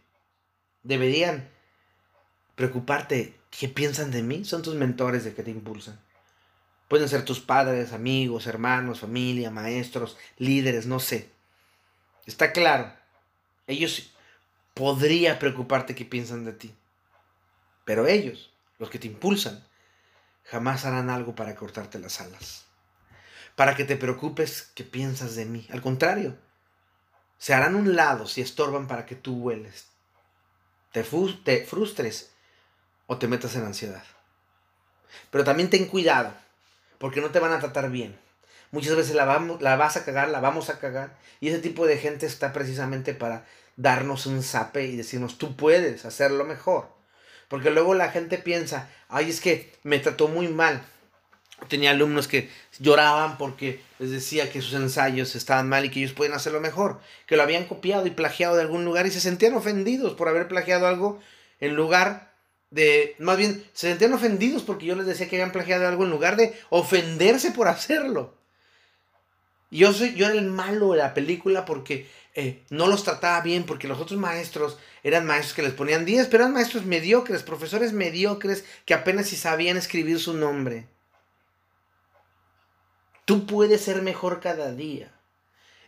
deberían 0.81 1.49
preocuparte 2.55 3.37
qué 3.49 3.67
piensan 3.67 4.11
de 4.11 4.23
mí, 4.23 4.45
son 4.45 4.61
tus 4.61 4.75
mentores 4.75 5.25
de 5.25 5.33
que 5.33 5.43
te 5.43 5.51
impulsan. 5.51 5.99
Pueden 6.87 7.09
ser 7.09 7.25
tus 7.25 7.41
padres, 7.41 7.91
amigos, 7.91 8.47
hermanos, 8.47 9.01
familia, 9.01 9.51
maestros, 9.51 10.17
líderes, 10.37 10.85
no 10.85 11.01
sé. 11.01 11.29
Está 12.25 12.53
claro. 12.53 12.93
Ellos 13.67 14.13
podría 14.73 15.37
preocuparte 15.37 15.95
qué 15.95 16.05
piensan 16.05 16.45
de 16.45 16.53
ti. 16.53 16.73
Pero 17.83 18.07
ellos, 18.07 18.53
los 18.77 18.89
que 18.89 18.99
te 18.99 19.07
impulsan, 19.07 19.67
jamás 20.45 20.85
harán 20.85 21.09
algo 21.09 21.35
para 21.35 21.57
cortarte 21.57 21.99
las 21.99 22.21
alas. 22.21 22.67
Para 23.57 23.75
que 23.75 23.83
te 23.83 23.97
preocupes 23.97 24.71
qué 24.75 24.85
piensas 24.85 25.35
de 25.35 25.43
mí. 25.43 25.67
Al 25.71 25.81
contrario, 25.81 26.37
se 27.39 27.53
harán 27.53 27.75
un 27.75 27.95
lado 27.95 28.27
si 28.27 28.41
estorban 28.41 28.87
para 28.87 29.05
que 29.05 29.15
tú 29.15 29.35
vueles. 29.37 29.87
Te, 30.91 31.03
frustres 31.03 32.31
o 33.07 33.17
te 33.17 33.27
metas 33.27 33.55
en 33.55 33.63
ansiedad. 33.63 34.03
Pero 35.31 35.43
también 35.43 35.69
ten 35.69 35.85
cuidado, 35.85 36.33
porque 36.97 37.21
no 37.21 37.31
te 37.31 37.39
van 37.39 37.53
a 37.53 37.59
tratar 37.59 37.89
bien. 37.89 38.19
Muchas 38.71 38.95
veces 38.95 39.15
la, 39.15 39.57
la 39.59 39.75
vas 39.77 39.97
a 39.97 40.05
cagar, 40.05 40.29
la 40.29 40.41
vamos 40.41 40.69
a 40.69 40.79
cagar. 40.79 41.17
Y 41.39 41.47
ese 41.49 41.59
tipo 41.59 41.87
de 41.87 41.97
gente 41.97 42.25
está 42.25 42.53
precisamente 42.53 43.13
para 43.13 43.45
darnos 43.77 44.25
un 44.25 44.43
zape 44.43 44.85
y 44.85 44.97
decirnos, 44.97 45.37
tú 45.37 45.55
puedes 45.55 46.05
hacerlo 46.05 46.43
mejor. 46.43 46.89
Porque 47.47 47.71
luego 47.71 47.95
la 47.95 48.11
gente 48.11 48.37
piensa, 48.37 48.89
ay, 49.07 49.29
es 49.29 49.39
que 49.39 49.73
me 49.83 49.99
trató 49.99 50.27
muy 50.27 50.49
mal. 50.49 50.83
Tenía 51.67 51.91
alumnos 51.91 52.27
que 52.27 52.49
lloraban 52.79 53.37
porque 53.37 53.81
les 53.99 54.11
decía 54.11 54.51
que 54.51 54.61
sus 54.61 54.73
ensayos 54.73 55.35
estaban 55.35 55.69
mal 55.69 55.85
y 55.85 55.89
que 55.89 55.99
ellos 55.99 56.13
pueden 56.13 56.33
hacerlo 56.33 56.61
mejor, 56.61 56.99
que 57.27 57.35
lo 57.35 57.43
habían 57.43 57.65
copiado 57.65 58.07
y 58.07 58.11
plagiado 58.11 58.55
de 58.55 58.61
algún 58.61 58.85
lugar 58.85 59.05
y 59.05 59.11
se 59.11 59.21
sentían 59.21 59.53
ofendidos 59.53 60.13
por 60.13 60.29
haber 60.29 60.47
plagiado 60.47 60.87
algo 60.87 61.19
en 61.59 61.75
lugar 61.75 62.29
de, 62.71 63.15
más 63.19 63.37
bien, 63.37 63.63
se 63.73 63.89
sentían 63.89 64.13
ofendidos 64.13 64.63
porque 64.63 64.85
yo 64.85 64.95
les 64.95 65.05
decía 65.05 65.27
que 65.27 65.35
habían 65.35 65.51
plagiado 65.51 65.87
algo 65.87 66.03
en 66.03 66.11
lugar 66.11 66.37
de 66.37 66.57
ofenderse 66.69 67.51
por 67.51 67.67
hacerlo. 67.69 68.33
Yo, 69.71 69.93
soy, 69.93 70.15
yo 70.15 70.25
era 70.25 70.35
el 70.35 70.45
malo 70.45 70.93
de 70.93 70.97
la 70.97 71.13
película 71.13 71.65
porque 71.65 72.07
eh, 72.33 72.63
no 72.69 72.87
los 72.87 73.03
trataba 73.03 73.41
bien, 73.41 73.65
porque 73.65 73.87
los 73.87 73.99
otros 73.99 74.19
maestros 74.19 74.77
eran 75.03 75.25
maestros 75.25 75.53
que 75.53 75.61
les 75.61 75.73
ponían 75.73 76.05
10, 76.05 76.27
pero 76.27 76.43
eran 76.43 76.53
maestros 76.53 76.85
mediocres, 76.85 77.43
profesores 77.43 77.93
mediocres 77.93 78.65
que 78.85 78.93
apenas 78.93 79.27
si 79.27 79.35
sabían 79.35 79.77
escribir 79.77 80.19
su 80.19 80.33
nombre. 80.33 80.87
Tú 83.29 83.45
puedes 83.45 83.81
ser 83.81 84.01
mejor 84.01 84.39
cada 84.39 84.71
día 84.71 85.11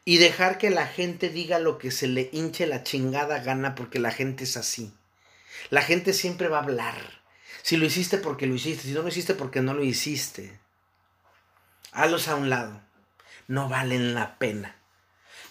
y 0.06 0.20
dejar 0.20 0.60
que 0.60 0.70
la 0.70 0.86
gente 0.86 1.30
diga 1.30 1.58
lo 1.58 1.80
que 1.80 1.90
se 1.90 2.08
le 2.08 2.30
hinche 2.32 2.68
la 2.68 2.84
chingada 2.84 3.40
gana 3.40 3.74
porque 3.74 3.98
la 3.98 4.12
gente 4.12 4.44
es 4.44 4.58
así. 4.58 4.94
La 5.72 5.82
gente 5.82 6.14
siempre 6.14 6.50
va 6.50 6.60
a 6.60 6.62
hablar. 6.62 7.24
Si 7.64 7.78
lo 7.78 7.88
hiciste 7.88 8.20
porque 8.20 8.46
lo 8.46 8.54
hiciste, 8.54 8.84
si 8.84 8.92
no 8.92 9.02
lo 9.02 9.08
hiciste 9.08 9.34
porque 9.34 9.62
no 9.62 9.74
lo 9.74 9.84
hiciste. 9.84 10.60
Hazlos 11.92 12.28
a 12.28 12.36
un 12.36 12.52
lado. 12.52 12.80
No 13.48 13.68
valen 13.68 14.14
la 14.14 14.38
pena. 14.38 14.76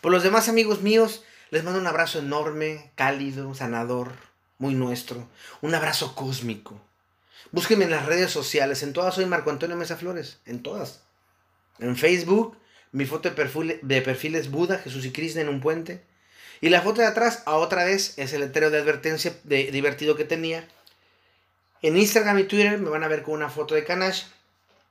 Por 0.01 0.13
los 0.13 0.23
demás 0.23 0.49
amigos 0.49 0.83
míos, 0.83 1.25
les 1.51 1.65
mando 1.65 1.81
un 1.81 1.89
abrazo 1.89 2.21
enorme, 2.21 2.93
cálido, 2.95 3.53
sanador, 3.57 4.13
muy 4.59 4.75
nuestro. 4.75 5.29
Un 5.61 5.75
abrazo 5.75 6.15
cósmico. 6.15 6.81
Búsquenme 7.51 7.87
en 7.87 7.91
las 7.91 8.07
redes 8.07 8.31
sociales. 8.31 8.85
En 8.85 8.93
todas 8.93 9.17
soy 9.17 9.27
Marco 9.27 9.51
Antonio 9.51 9.75
Mesa 9.75 9.97
Flores. 9.97 10.39
En 10.47 10.63
todas. 10.63 11.01
En 11.81 11.97
Facebook, 11.97 12.57
mi 12.93 13.07
foto 13.07 13.29
de 13.29 13.35
perfil, 13.35 13.79
de 13.83 14.03
perfil 14.03 14.35
es 14.35 14.51
Buda, 14.51 14.79
Jesús 14.79 15.05
y 15.05 15.13
Krishna 15.13 15.41
en 15.41 15.49
un 15.49 15.61
puente. 15.61 16.03
Y 16.61 16.69
la 16.69 16.83
foto 16.83 17.01
de 17.01 17.07
atrás, 17.07 17.43
a 17.47 17.57
otra 17.57 17.85
vez, 17.85 18.19
es 18.19 18.35
el 18.35 18.41
letrero 18.41 18.71
de 18.71 18.79
advertencia 18.79 19.35
de, 19.45 19.71
divertido 19.71 20.17
que 20.17 20.25
tenía. 20.25 20.67
En 21.83 21.97
Instagram 21.97 22.39
y 22.39 22.45
Twitter 22.45 22.79
me 22.79 22.91
van 22.91 23.03
a 23.03 23.09
ver 23.09 23.23
con 23.23 23.33
una 23.35 23.49
foto 23.49 23.75
de 23.75 23.85
Kanash. 23.85 24.25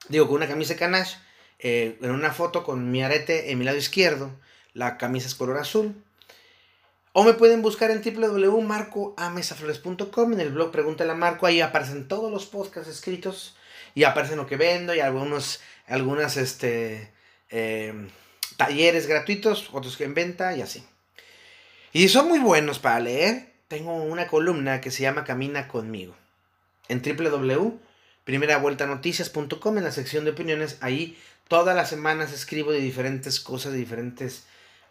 Digo, 0.07 0.27
con 0.27 0.37
una 0.37 0.47
camisa 0.47 0.73
de 0.73 0.79
Kanash. 0.79 1.17
Eh, 1.59 1.99
en 2.01 2.09
una 2.11 2.31
foto 2.31 2.63
con 2.63 2.89
mi 2.89 3.03
arete 3.03 3.51
en 3.51 3.59
mi 3.59 3.65
lado 3.65 3.77
izquierdo. 3.77 4.31
La 4.73 4.97
camisa 4.97 5.27
es 5.27 5.35
color 5.35 5.57
azul. 5.57 5.93
O 7.11 7.23
me 7.23 7.33
pueden 7.33 7.61
buscar 7.61 7.91
en 7.91 8.01
www.marcoamesaflores.com. 8.01 10.33
En 10.33 10.39
el 10.39 10.49
blog 10.49 10.71
Pregúntale 10.71 11.11
a 11.11 11.15
Marco. 11.15 11.45
Ahí 11.45 11.61
aparecen 11.61 12.07
todos 12.07 12.31
los 12.31 12.47
podcasts 12.47 12.89
escritos. 12.89 13.55
Y 13.93 14.05
aparecen 14.05 14.37
lo 14.37 14.47
que 14.47 14.57
vendo. 14.57 14.95
Y 14.95 15.01
algunos, 15.01 15.59
algunas 15.89 16.37
este, 16.37 17.11
eh, 17.49 17.93
talleres 18.57 19.07
gratuitos. 19.07 19.69
Otros 19.73 19.97
que 19.97 20.03
en 20.05 20.13
venta 20.13 20.55
y 20.55 20.61
así. 20.61 20.85
Y 21.91 22.07
son 22.09 22.27
muy 22.27 22.37
buenos 22.39 22.77
para 22.79 22.99
leer. 22.99 23.53
Tengo 23.67 23.95
una 23.95 24.27
columna 24.27 24.81
que 24.81 24.91
se 24.91 25.01
llama 25.03 25.25
Camina 25.25 25.67
conmigo. 25.67 26.15
En 26.87 27.01
www.primeravueltanoticias.com 27.01 29.77
en 29.77 29.83
la 29.83 29.91
sección 29.91 30.23
de 30.25 30.31
opiniones. 30.31 30.77
Ahí 30.81 31.17
todas 31.47 31.75
las 31.75 31.89
semanas 31.89 32.31
escribo 32.31 32.71
de 32.71 32.79
diferentes 32.79 33.39
cosas, 33.39 33.73
de 33.73 33.79
diferentes 33.79 34.45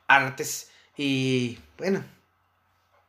artes. 0.06 0.70
Y 0.96 1.58
bueno, 1.78 2.04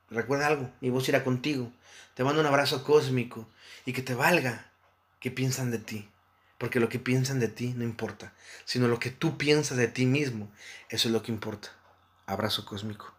recuerda 0.09 0.47
algo, 0.47 0.71
mi 0.81 0.89
voz 0.89 1.07
irá 1.09 1.23
contigo. 1.23 1.71
Te 2.13 2.23
mando 2.23 2.41
un 2.41 2.47
abrazo 2.47 2.83
cósmico 2.83 3.47
y 3.85 3.93
que 3.93 4.01
te 4.01 4.13
valga 4.13 4.71
que 5.19 5.31
piensan 5.31 5.71
de 5.71 5.79
ti. 5.79 6.09
Porque 6.59 6.79
lo 6.79 6.89
que 6.89 6.99
piensan 6.99 7.39
de 7.39 7.47
ti 7.47 7.73
no 7.75 7.83
importa, 7.83 8.33
sino 8.65 8.87
lo 8.87 8.99
que 8.99 9.09
tú 9.09 9.37
piensas 9.39 9.77
de 9.77 9.87
ti 9.87 10.05
mismo, 10.05 10.51
eso 10.89 11.07
es 11.07 11.13
lo 11.13 11.23
que 11.23 11.31
importa. 11.31 11.69
Abrazo 12.27 12.65
cósmico. 12.65 13.18